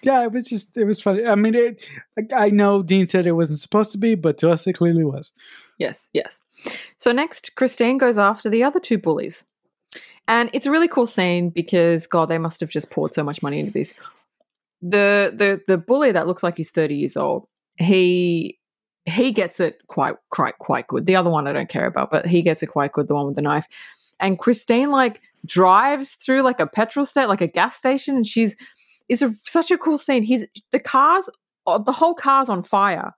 [0.02, 1.26] Yeah, it was just it was funny.
[1.26, 1.84] I mean, it,
[2.34, 5.32] I know Dean said it wasn't supposed to be, but to us it clearly was.
[5.78, 6.40] Yes, yes.
[6.98, 9.44] So next, Christine goes after the other two bullies.
[10.28, 13.42] And it's a really cool scene because God, they must have just poured so much
[13.42, 13.94] money into this.
[14.82, 18.58] The the the bully that looks like he's 30 years old, he
[19.06, 21.06] he gets it quite quite quite good.
[21.06, 23.26] The other one I don't care about, but he gets it quite good, the one
[23.26, 23.66] with the knife.
[24.20, 28.56] And Christine like drives through like a petrol station, like a gas station, and she's
[29.08, 30.22] it's a, such a cool scene.
[30.22, 31.30] He's the cars,
[31.66, 33.12] uh, the whole car's on fire,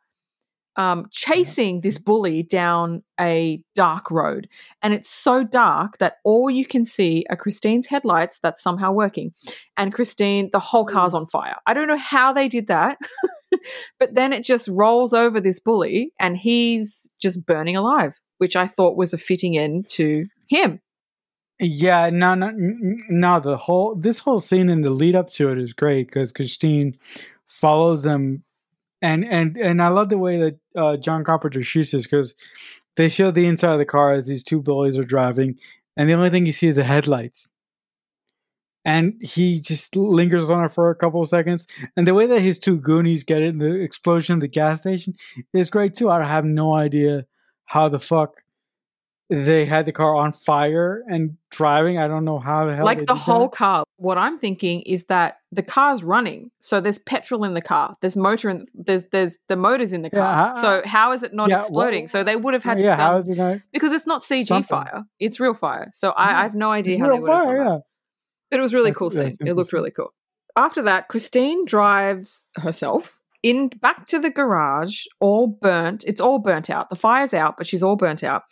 [0.79, 4.49] um, chasing this bully down a dark road,
[4.81, 9.33] and it's so dark that all you can see are Christine's headlights that's somehow working,
[9.77, 11.57] and Christine, the whole car's on fire.
[11.67, 12.99] I don't know how they did that,
[13.99, 18.67] but then it just rolls over this bully, and he's just burning alive, which I
[18.67, 20.81] thought was a fitting end to him.
[21.61, 23.41] Yeah, no, no, no.
[23.41, 26.97] The whole this whole scene and the lead up to it is great because Christine
[27.47, 28.45] follows them,
[29.03, 32.35] and and and I love the way that uh, John Carpenter shoots this because
[32.97, 35.59] they show the inside of the car as these two bullies are driving,
[35.97, 37.49] and the only thing you see is the headlights.
[38.85, 42.41] And he just lingers on it for a couple of seconds, and the way that
[42.41, 45.15] his two goonies get in the explosion of the gas station
[45.53, 46.11] is great too.
[46.11, 47.27] I have no idea
[47.67, 48.43] how the fuck
[49.31, 51.99] they had the car on fire and driving.
[51.99, 52.85] I don't know how the hell.
[52.85, 53.53] like they the whole that.
[53.53, 53.85] car.
[53.97, 57.97] What I'm thinking is that the car's running, so there's petrol in the car.
[58.01, 60.35] There's motor in there's there's the motors in the car.
[60.35, 62.05] how- so how is it not yeah, exploding?
[62.05, 63.59] what- so they would have had to yeah, how um, it not?
[63.73, 64.69] because it's not CG Something.
[64.69, 65.89] fire; it's real fire.
[65.93, 67.79] So I, I have no idea It's how they real would fire, yeah.
[68.51, 69.37] But it was really That's- cool scene.
[69.41, 70.13] It looked really cool.
[70.57, 76.03] After that, Christine drives herself in back to the garage, all burnt.
[76.07, 76.91] It's all burnt out.
[76.91, 78.43] The fire's out, but she's all burnt out,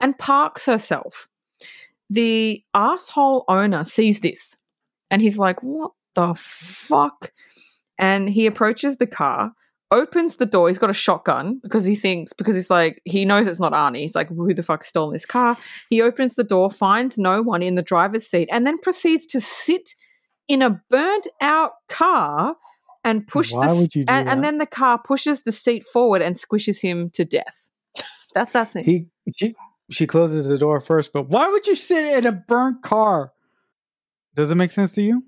[0.00, 1.28] and parks herself.
[2.10, 4.56] The asshole owner sees this,
[5.10, 7.32] and he's like, "What the fuck?"
[7.98, 9.52] And he approaches the car,
[9.90, 10.68] opens the door.
[10.68, 14.00] He's got a shotgun because he thinks because he's like he knows it's not Arnie.
[14.00, 15.56] He's like, "Who the fuck's stolen this car?"
[15.90, 19.40] He opens the door, finds no one in the driver's seat, and then proceeds to
[19.40, 19.94] sit
[20.48, 22.56] in a burnt out car
[23.04, 25.84] and push Why the would you do and, and then the car pushes the seat
[25.84, 27.70] forward and squishes him to death.
[28.34, 28.84] That's that scene.
[28.84, 29.54] He she
[29.90, 33.32] she closes the door first, but why would you sit in a burnt car?
[34.34, 35.24] Does it make sense to you?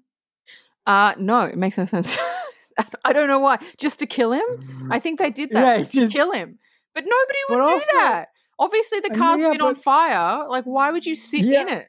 [0.87, 2.19] uh, no, it makes no sense.
[3.05, 3.59] I don't know why.
[3.79, 4.89] Just to kill him?
[4.91, 5.73] I think they did that Mm.
[5.73, 6.59] Yeah, just just- to kill him.
[6.95, 8.27] But nobody would But do also- that.
[8.59, 10.49] Obviously, the Uh, car's yeah, been on fire.
[10.49, 11.61] Like, why would you sit Yeah.
[11.63, 11.89] in it?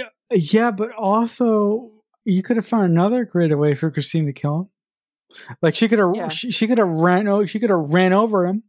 [0.00, 1.90] Uh, Yeah, but also
[2.24, 4.68] you could have found another great way for Christine to kill him.
[5.62, 8.62] Like she could have, she, she could have ran, she could have ran over him.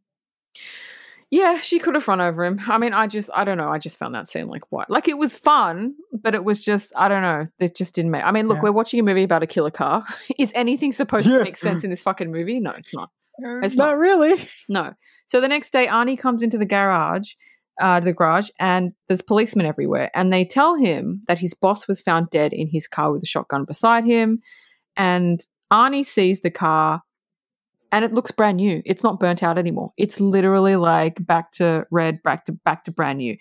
[1.32, 2.59] Yeah, she could have run over him.
[2.67, 3.69] I mean, I just, I don't know.
[3.69, 4.89] I just found that scene like what?
[4.89, 7.45] Like it was fun, but it was just, I don't know.
[7.57, 8.23] It just didn't make.
[8.25, 8.63] I mean, look, Yeah.
[8.63, 10.03] we're watching a movie about a killer car.
[10.38, 11.38] Is anything supposed Yeah.
[11.38, 12.59] to make sense in this fucking movie?
[12.59, 13.09] No, it's not.
[13.39, 13.97] It's not, not.
[13.97, 14.45] really.
[14.67, 14.93] No.
[15.27, 17.32] So the next day, Arnie comes into the garage,
[17.79, 22.01] uh, the garage, and there's policemen everywhere, and they tell him that his boss was
[22.01, 24.41] found dead in his car with a shotgun beside him,
[24.97, 27.01] and Arnie sees the car,
[27.91, 28.81] and it looks brand new.
[28.85, 29.93] It's not burnt out anymore.
[29.97, 33.37] It's literally like back to red, back to back to brand new.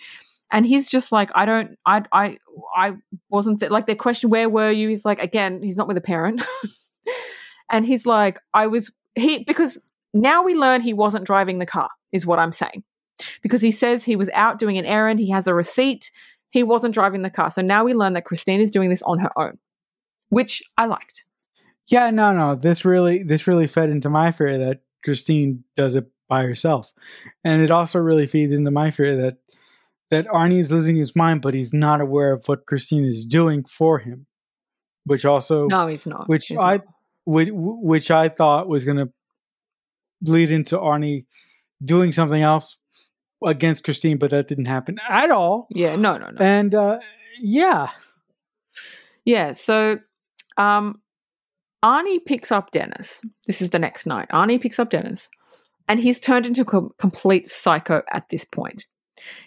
[0.53, 2.39] And he's just like, I don't, I, I,
[2.75, 2.95] I
[3.29, 3.87] wasn't th- like.
[3.87, 4.89] Their question, where were you?
[4.89, 6.43] He's like, again, he's not with a parent,
[7.71, 9.79] and he's like, I was he because
[10.13, 12.83] now we learn he wasn't driving the car, is what I'm saying.
[13.43, 16.11] Because he says he was out doing an errand, he has a receipt,
[16.51, 17.51] he wasn't driving the car.
[17.51, 19.59] So now we learn that Christine is doing this on her own,
[20.31, 21.27] which I liked.
[21.91, 22.55] Yeah, no, no.
[22.55, 26.93] This really, this really fed into my fear that Christine does it by herself,
[27.45, 29.37] and it also really feeds into my fear that
[30.11, 33.65] that Arnie is losing his mind, but he's not aware of what Christine is doing
[33.65, 34.27] for him,
[35.05, 36.29] which also No, he's not.
[36.29, 36.85] which He's I not.
[37.25, 39.09] which, which I thought was going to
[40.23, 41.27] lead into Arnie
[41.85, 42.77] doing something else
[43.45, 45.67] against Christine, but that didn't happen at all.
[45.71, 46.39] Yeah, no, no, no.
[46.41, 46.99] And uh,
[47.41, 47.89] yeah,
[49.25, 49.99] Yeah, so
[50.57, 51.01] um
[51.83, 53.23] Arnie picks up Dennis.
[53.47, 54.29] This is the next night.
[54.31, 55.31] Arnie picks up Dennis,
[55.89, 58.87] and he's turned into a com- complete psycho at this point.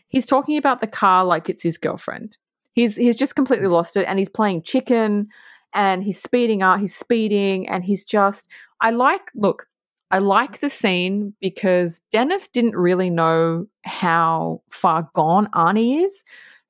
[0.08, 2.38] He's talking about the car like it's his girlfriend.
[2.74, 5.28] He's he's just completely lost it, and he's playing chicken,
[5.74, 6.80] and he's speeding up.
[6.80, 8.50] He's speeding, and he's just.
[8.82, 9.68] I like look.
[10.12, 16.24] I like the scene because Dennis didn't really know how far gone Arnie is.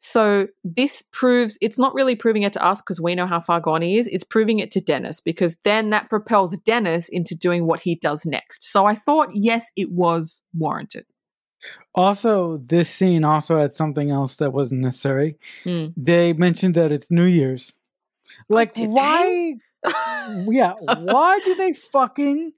[0.05, 3.61] So this proves it's not really proving it to us because we know how far
[3.61, 4.09] gone he is.
[4.11, 8.25] It's proving it to Dennis because then that propels Dennis into doing what he does
[8.25, 8.65] next.
[8.65, 11.05] So I thought, yes, it was warranted.
[11.95, 15.37] Also, this scene also had something else that wasn't necessary.
[15.63, 15.85] Hmm.
[15.95, 17.71] They mentioned that it's New Year's.
[18.49, 19.53] Like, did why?
[20.49, 22.51] yeah, why do they fucking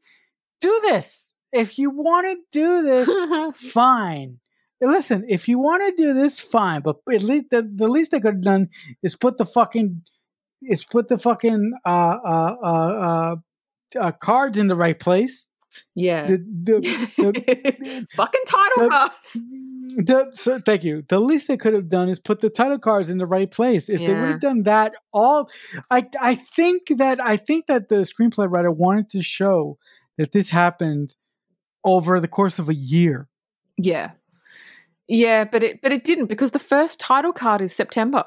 [0.62, 1.32] do this?
[1.52, 4.40] If you want to do this, fine.
[4.86, 6.82] Listen, if you want to do this, fine.
[6.82, 8.70] But at least the, the least they could have done
[9.02, 10.02] is put the fucking
[10.62, 13.36] is put the fucking uh uh uh, uh,
[14.00, 15.46] uh cards in the right place.
[15.96, 16.28] yeah.
[16.28, 16.80] The, the,
[17.18, 19.34] the, Fucking title cards.
[19.98, 21.04] the, so, thank you.
[21.10, 23.90] The least they could have done is put the title cards in the right place.
[23.90, 25.50] If they would have done that, all
[25.92, 29.78] I I think that I think that the screenplay writer wanted to show
[30.18, 31.16] that this happened
[31.84, 33.28] over the course of a year.
[33.78, 34.12] Yeah.
[35.08, 38.24] Yeah, but it but it didn't because the first title card is September.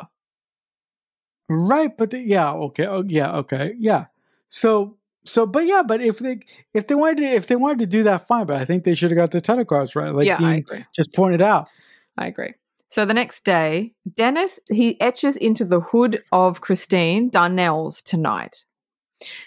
[1.49, 4.07] Right, but the, yeah, okay, oh, yeah, okay, yeah.
[4.51, 6.41] So, so, but yeah, but if they
[6.75, 8.47] if they wanted to if they wanted to do that, fine.
[8.47, 10.59] But I think they should have got the title cards right, like yeah, I Dean
[10.59, 10.85] agree.
[10.95, 11.69] just pointed out.
[12.17, 12.55] I agree.
[12.89, 18.65] So the next day, Dennis he etches into the hood of Christine Darnell's tonight,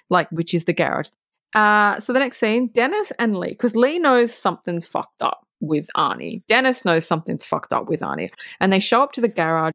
[0.10, 1.10] like which is the garage.
[1.54, 5.88] Uh, so the next scene, Dennis and Leigh, because Leigh knows something's fucked up with
[5.96, 6.44] Arnie.
[6.48, 9.72] Dennis knows something's fucked up with Arnie, and they show up to the garage.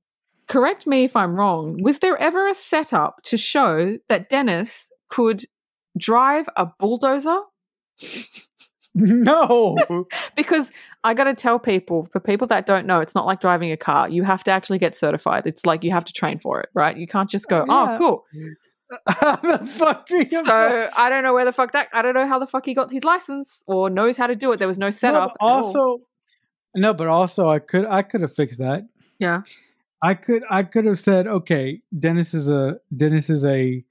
[0.48, 1.82] Correct me if I'm wrong.
[1.82, 5.44] Was there ever a setup to show that Dennis could
[5.98, 7.40] drive a bulldozer?
[8.98, 9.76] No,
[10.36, 10.72] because
[11.04, 13.76] I got to tell people, for people that don't know, it's not like driving a
[13.76, 14.08] car.
[14.08, 15.42] You have to actually get certified.
[15.46, 16.96] It's like you have to train for it, right?
[16.96, 17.94] You can't just go, oh, Yeah.
[17.94, 18.24] oh, cool.
[18.90, 22.46] The fuck So I don't know where the fuck that, I don't know how the
[22.46, 24.58] fuck he got his license or knows how to do it.
[24.58, 25.36] There was no No, setup.
[25.40, 25.64] all.
[25.64, 26.00] also,
[26.74, 28.86] no, but also, I could I could have fixed that.
[29.18, 29.42] yeah.
[30.02, 33.82] I could I could have said, okay, Dennis is a Dennis is a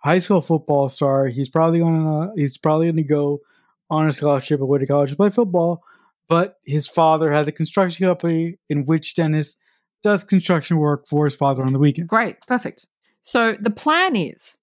[0.00, 1.28] high school football star.
[1.28, 3.40] He's probably gonna he's probably gonna go
[3.88, 5.82] on a scholarship away to college to play football.
[6.28, 9.56] But his father has a construction company in which Dennis
[10.02, 12.08] does construction work for his father on the weekend.
[12.08, 12.40] Great.
[12.48, 12.86] Perfect.
[13.22, 14.58] So the plan is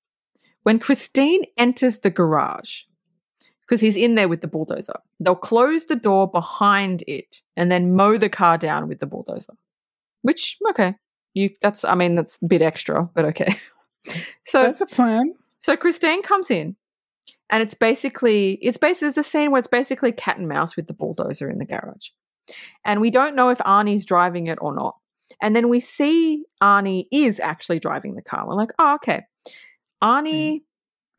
[0.63, 2.83] when Christine enters the garage,
[3.61, 7.95] because he's in there with the bulldozer, they'll close the door behind it and then
[7.95, 9.53] mow the car down with the bulldozer.
[10.21, 10.95] Which, okay.
[11.33, 13.55] You that's I mean that's a bit extra, but okay.
[14.45, 15.35] So That's a plan.
[15.59, 16.77] so Christine comes in
[17.49, 20.87] and it's basically it's basically there's a scene where it's basically cat and mouse with
[20.87, 22.07] the bulldozer in the garage.
[22.85, 24.95] and we don't know if Arnie's driving it or not.
[25.41, 28.47] And then we see Arnie is actually driving the car.
[28.47, 29.23] We're like, oh, okay.
[30.03, 30.61] Arnie.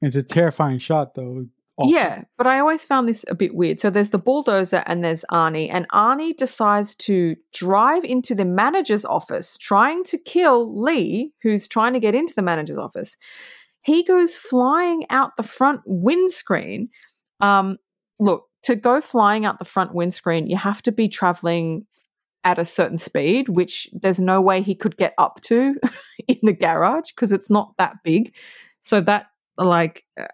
[0.03, 1.47] It's a terrifying shot, though.
[1.77, 1.93] Awful.
[1.93, 3.81] Yeah, but I always found this a bit weird.
[3.81, 9.07] So there's the bulldozer and there's Arnie, and Arnie decides to drive into the manager's
[9.07, 13.17] office, trying to kill Leigh, who's trying to get into the manager's office.
[13.83, 16.91] He goes flying out the front windscreen.
[17.41, 17.79] Um,
[18.19, 21.87] look, to go flying out the front windscreen, you have to be traveling
[22.45, 25.77] at a certain speed, which there's no way he could get up to
[26.29, 28.35] in the garage because it's not that big.
[28.81, 29.27] So that
[29.57, 30.27] like uh,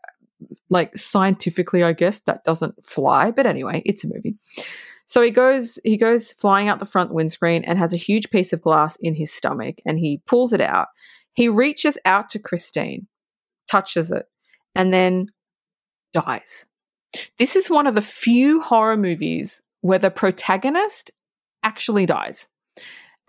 [0.69, 3.31] like scientifically, I guess that doesn't fly.
[3.31, 4.37] But anyway, it's a movie.
[5.07, 8.53] So he goes he goes flying out the front windscreen and has a huge piece
[8.53, 10.89] of glass in his stomach and he pulls it out.
[11.33, 13.07] He reaches out to Christine,
[13.71, 14.27] touches it,
[14.75, 15.29] and then
[16.13, 16.67] dies.
[17.39, 21.11] This is one of the few horror movies where the protagonist
[21.67, 22.49] actually dies.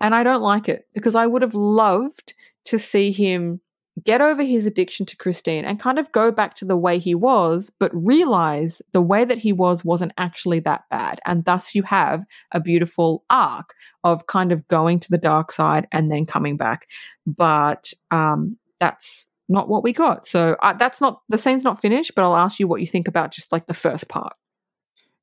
[0.00, 2.34] And I don't like it because I would have loved
[2.66, 3.60] to see him
[4.04, 7.16] get over his addiction to Christine and kind of go back to the way he
[7.16, 11.18] was, but realize the way that he was wasn't actually that bad.
[11.26, 13.74] And thus you have a beautiful arc
[14.04, 16.86] of kind of going to the dark side and then coming back.
[17.26, 20.26] But um, that's not what we got.
[20.26, 23.08] So uh, that's not the scene's not finished, but I'll ask you what you think
[23.08, 24.34] about just like the first part.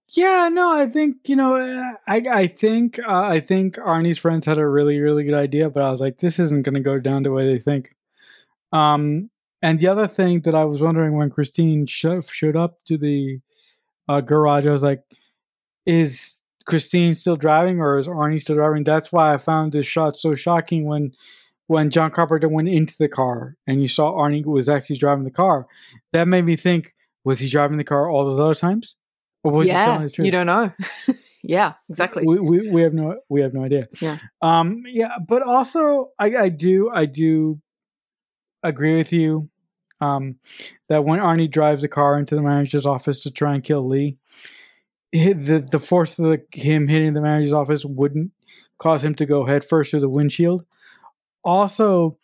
[0.10, 4.46] Yeah, no, I think you know, uh, I I think uh, I think Arnie's friends
[4.46, 7.00] had a really really good idea, but I was like, this isn't going to go
[7.00, 7.96] down the way they think.
[8.74, 9.30] Um,
[9.62, 13.40] and the other thing that I was wondering when Christine sh- showed up to the
[14.10, 15.04] uh, garage, I was like,
[15.86, 18.84] is Christine still driving or is Arnie still driving?
[18.84, 21.14] That's why I found this shot so shocking when
[21.68, 25.32] when John Carpenter went into the car and you saw Arnie was actually driving the
[25.32, 25.68] car.
[26.14, 26.94] That made me think,
[27.24, 28.96] was he driving the car all those other times?
[29.46, 30.26] Or was yeah, he telling the truth?
[30.26, 30.74] You don't know.
[31.44, 32.26] yeah, exactly.
[32.26, 33.88] We, we, we have no we have no idea.
[34.02, 34.18] Yeah.
[34.42, 37.62] Um yeah, but also I, I do I do
[38.64, 39.48] agree with you
[40.02, 40.38] um
[40.90, 44.18] that when Arnie drives the car into the manager's office to try and kill Leigh,
[45.14, 48.32] the the force of the, him hitting the manager's office wouldn't
[48.80, 50.66] cause him to go head first through the windshield.
[51.44, 52.18] Also,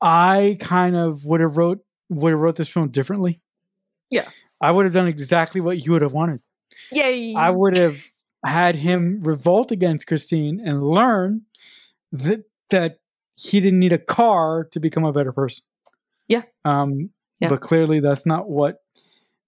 [0.00, 3.42] I kind of would have wrote would have wrote this film differently.
[4.08, 4.30] Yeah.
[4.60, 6.40] I would have done exactly what you would have wanted.
[6.92, 7.34] Yay.
[7.34, 7.96] I would have
[8.44, 11.42] had him revolt against Christine and learn
[12.12, 12.98] that that
[13.36, 15.64] he didn't need a car to become a better person.
[16.26, 16.42] Yeah.
[16.64, 17.48] Um yeah.
[17.48, 18.82] but clearly that's not what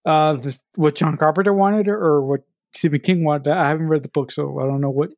[0.05, 2.41] uh the, what John Carpenter wanted or, or what
[2.75, 3.49] Stephen King wanted.
[3.53, 5.11] I haven't read the book so I don't know what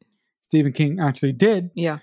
[0.43, 1.71] Stephen King actually did.
[1.75, 1.99] Yeah.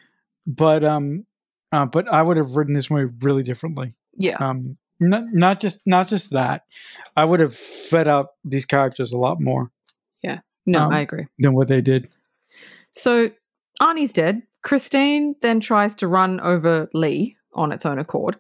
[0.48, 1.26] But um
[1.72, 3.96] uh, but I would have written this movie really differently.
[4.16, 4.38] Yeah.
[4.38, 6.64] Um not not just not just that.
[7.16, 9.72] I would have fed up these characters a lot more.
[10.22, 10.40] Yeah.
[10.66, 11.28] No, um, I agree.
[11.38, 12.10] Than what they did.
[12.92, 13.32] So
[13.82, 14.44] Arnie's dead.
[14.62, 18.38] Christine then tries to run over Leigh on its own accord.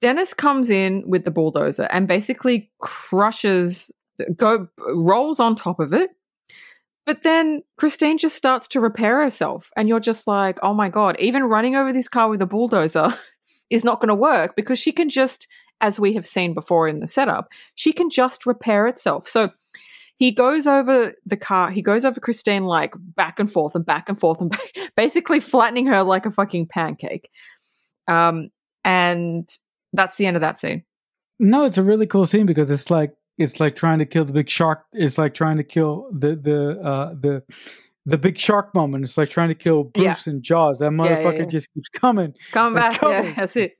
[0.00, 3.90] Dennis comes in with the bulldozer and basically crushes
[4.36, 6.10] go rolls on top of it.
[7.06, 11.16] But then Christine just starts to repair herself and you're just like, "Oh my god,
[11.18, 13.14] even running over this car with a bulldozer
[13.70, 15.48] is not going to work because she can just
[15.80, 19.28] as we have seen before in the setup, she can just repair itself.
[19.28, 19.50] So
[20.16, 24.08] he goes over the car, he goes over Christine like back and forth and back
[24.08, 24.56] and forth and
[24.96, 27.30] basically flattening her like a fucking pancake.
[28.08, 28.50] Um,
[28.84, 29.48] and
[29.92, 30.84] that's the end of that scene.
[31.38, 34.32] No, it's a really cool scene because it's like it's like trying to kill the
[34.32, 34.84] big shark.
[34.92, 37.42] It's like trying to kill the the uh the
[38.08, 39.04] the big shark moment.
[39.04, 40.32] It's like trying to kill Bruce yeah.
[40.32, 40.78] and Jaws.
[40.78, 42.34] That motherfucker yeah, yeah, just keeps coming.
[42.52, 42.98] Come back.
[42.98, 43.24] Coming.
[43.24, 43.74] Yeah, that's it.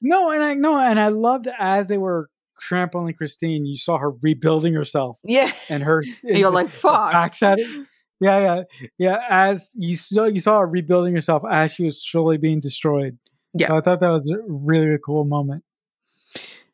[0.00, 2.28] no, and I no, and I loved as they were
[2.60, 5.16] trampling Christine, you saw her rebuilding herself.
[5.24, 5.52] Yeah.
[5.68, 7.12] And her and you're like, fuck.
[7.12, 7.86] Backs at it.
[8.20, 8.88] Yeah, yeah.
[8.98, 9.16] Yeah.
[9.28, 13.18] As you saw you saw her rebuilding herself as she was slowly being destroyed.
[13.54, 13.68] Yeah.
[13.68, 15.64] So I thought that was a really, really cool moment.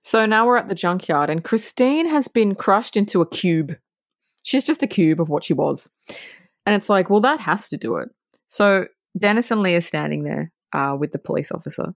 [0.03, 3.77] So now we're at the junkyard and Christine has been crushed into a cube.
[4.43, 5.89] She's just a cube of what she was.
[6.67, 8.09] And it's like, well, that has to do it.
[8.49, 8.87] So
[9.17, 11.95] Dennis and Leigh are standing there uh, with the police officer,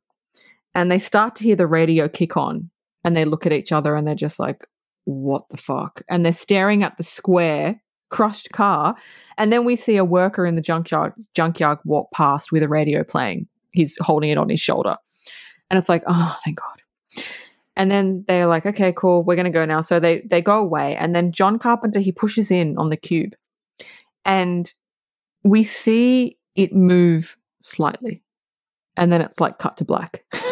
[0.74, 2.70] and they start to hear the radio kick on,
[3.04, 4.66] and they look at each other and they're just like,
[5.04, 6.02] what the fuck?
[6.08, 8.96] And they're staring at the square crushed car,
[9.38, 13.04] and then we see a worker in the junkyard junkyard walk past with a radio
[13.04, 13.46] playing.
[13.72, 14.96] He's holding it on his shoulder,
[15.70, 17.24] and it's like, oh, thank God.
[17.76, 19.80] And then they're like, okay, cool, we're gonna go now.
[19.80, 23.34] So they they go away, and then John Carpenter he pushes in on the cube,
[24.24, 24.72] and
[25.44, 28.22] we see it move slightly
[28.96, 30.24] and then it's like cut to black.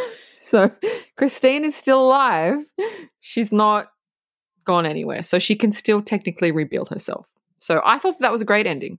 [0.41, 0.71] So
[1.19, 2.61] christine is still alive.
[3.21, 3.89] She's not
[4.65, 7.27] gone anywhere so she can still technically rebuild herself.
[7.59, 8.99] So i thought that was a great ending.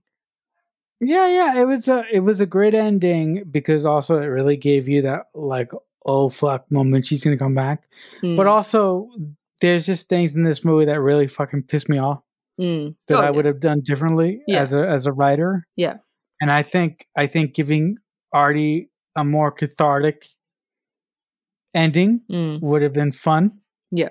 [1.00, 4.86] Yeah, yeah, it was a it was a great ending because also it really gave
[4.86, 5.72] you that like
[6.06, 7.82] oh fuck moment she's gonna come back.
[8.22, 9.08] Mm, But also
[9.60, 12.22] there's just things in this movie that really fucking pissed me off
[12.60, 12.92] mm.
[13.08, 13.30] that Oh, I yeah.
[13.30, 14.60] would have done differently Yeah.
[14.60, 15.66] as a as a writer.
[15.76, 15.96] Yeah.
[16.40, 17.96] And I think I think giving
[18.32, 20.26] Artie a more cathartic
[21.74, 23.52] ending Mm, would have been fun.
[23.90, 24.10] Yeah.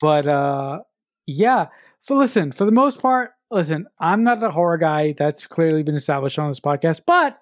[0.00, 0.80] But uh
[1.26, 1.66] yeah.
[2.06, 5.14] For listen, for the most part, listen, I'm not a horror guy.
[5.18, 7.38] That's clearly been established on this podcast, but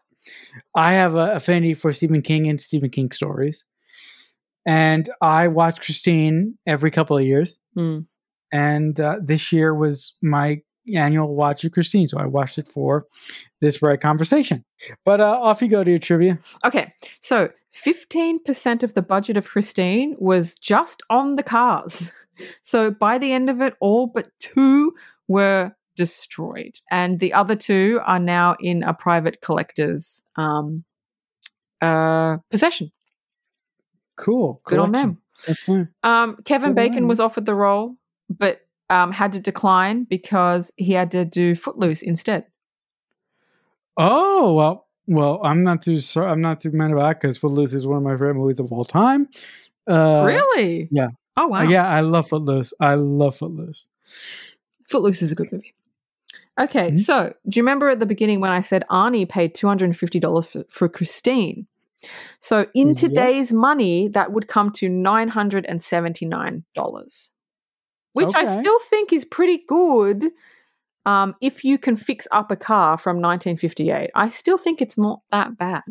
[0.77, 3.65] I have a affinity for Stephen King and Stephen King stories.
[4.65, 7.59] And I watch Christine every couple of years.
[7.77, 8.07] mm.
[8.53, 10.61] And uh, this year was my
[10.95, 12.09] annual watch of Christine.
[12.09, 13.07] So I watched it for
[13.61, 14.65] this very conversation.
[15.05, 16.39] But uh, off you go to your trivia.
[16.65, 22.13] Okay, so 15% of the budget of Christine was just on the cars.
[22.61, 24.95] So by the end of it, all but two
[25.29, 26.81] were destroyed.
[26.91, 30.83] And the other two are now in a private collector's um,
[31.81, 32.91] uh, possession.
[34.17, 34.61] Cool.
[34.65, 35.23] Good on them.
[36.03, 37.97] Um, Kevin Good Bacon on was offered the role,
[38.31, 38.61] but
[38.91, 42.47] um, had to decline because he had to do Footloose instead.
[43.97, 46.31] Oh well, well, I'm not too sorry.
[46.31, 48.85] I'm not too mad about because Footloose is one of my favorite movies of all
[48.85, 49.29] time.
[49.89, 50.89] Uh, really?
[50.91, 51.09] yeah.
[51.37, 51.61] Oh, wow.
[51.61, 52.73] uh, yeah, I love Footloose.
[52.81, 53.87] I love Footloose.
[54.89, 55.75] Footloose is a good movie.
[56.61, 56.99] Okay, Mhm.
[56.99, 60.87] so do you remember at the beginning when I said Arnie paid $250 for, for
[60.89, 61.67] Christine?
[62.41, 67.31] So in today's money, that would come to $979,
[68.13, 70.31] which I still think is pretty good
[71.05, 74.11] um, if you can fix up a car from 1958.
[74.15, 75.83] I still think it's not that bad.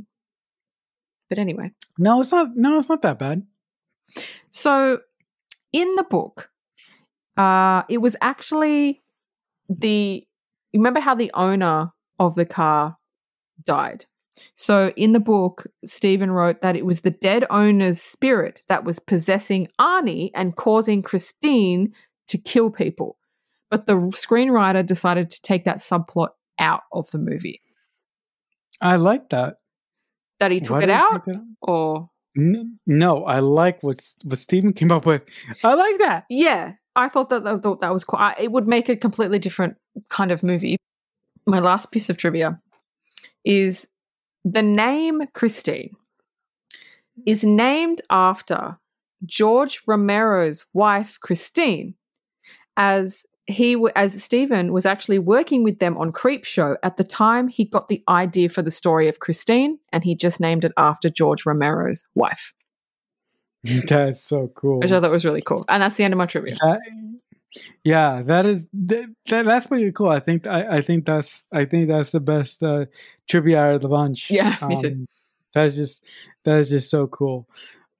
[1.29, 2.49] But anyway, No, it's not.
[2.55, 3.43] No, it's not that bad.
[4.49, 4.99] so
[5.71, 6.49] in the book,
[7.37, 9.01] uh, it was actually
[9.69, 10.25] the.
[10.73, 12.97] You remember how the owner of the car
[13.65, 14.05] died?
[14.55, 18.99] So in the book, Stephen wrote that it was the dead owner's spirit that was
[18.99, 21.93] possessing Arnie and causing Christine
[22.27, 23.17] to kill people.
[23.69, 27.61] But the screenwriter decided to take that subplot out of the movie.
[28.81, 29.57] I like that.
[30.39, 31.41] That he took Why it out, it out?
[31.61, 35.21] or No, I like what what Stephen came up with.
[35.63, 36.25] I like that.
[36.29, 38.39] Yeah, I thought that I thought that was quite.
[38.39, 39.75] It would make a completely different
[40.09, 40.77] kind of movie.
[41.45, 42.59] My last piece of trivia
[43.45, 43.87] is
[44.43, 45.95] the name Christine
[47.25, 48.77] is named after
[49.25, 51.95] George Romero's wife Christine,
[52.77, 57.65] as he as Stephen was actually working with them on Creepshow at the time he
[57.65, 61.45] got the idea for the story of Christine, and he just named it after George
[61.45, 62.53] Romero's wife,
[63.87, 64.79] That's so cool.
[64.79, 65.65] which I thought was really cool.
[65.69, 66.55] And that's the end of my trivia.
[66.61, 66.79] That-
[67.83, 70.07] yeah, that is that, that, that's pretty cool.
[70.09, 72.85] I think I, I think that's I think that's the best uh,
[73.27, 74.31] trivia out of the bunch.
[74.31, 74.87] Yeah, me too.
[74.87, 75.07] Um,
[75.53, 76.05] That's just
[76.45, 77.49] that is just so cool.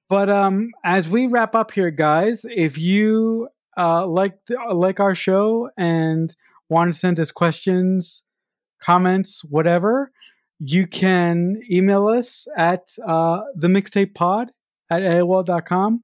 [0.08, 4.34] But um, as we wrap up here, guys, if you uh, like
[4.72, 6.34] like our show and
[6.68, 8.24] want to send us questions,
[8.80, 10.10] comments, whatever,
[10.58, 14.50] you can email us at uh, the mixtape pod
[14.90, 16.02] at AOL.com.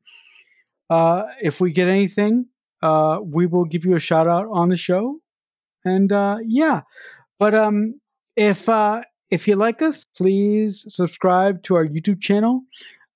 [0.91, 2.47] Uh, if we get anything,
[2.83, 5.19] uh, we will give you a shout out on the show.
[5.85, 6.83] And uh, yeah,
[7.39, 8.01] but um,
[8.37, 12.63] if uh, if you like us, please subscribe to our YouTube channel.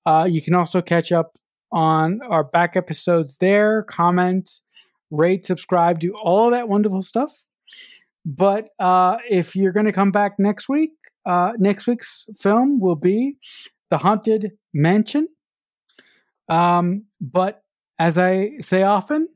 [0.05, 1.37] Uh, you can also catch up
[1.73, 4.49] on our back episodes there, comment,
[5.11, 7.43] rate, subscribe, do all that wonderful stuff.
[8.25, 10.91] But uh, if you're going to come back next week,
[11.25, 13.37] uh, next week's film will be
[13.89, 15.27] The Haunted Mansion.
[16.47, 17.61] Um, but
[17.99, 19.27] as I say often,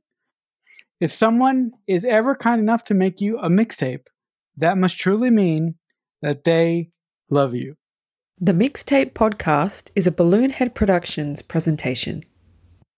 [1.00, 4.06] if someone is ever kind enough to make you a mixtape,
[4.58, 5.76] that must truly mean
[6.22, 6.90] that they
[7.30, 7.76] love you.
[8.40, 12.24] The Mixtape Podcast is a Balloonhead Productions presentation.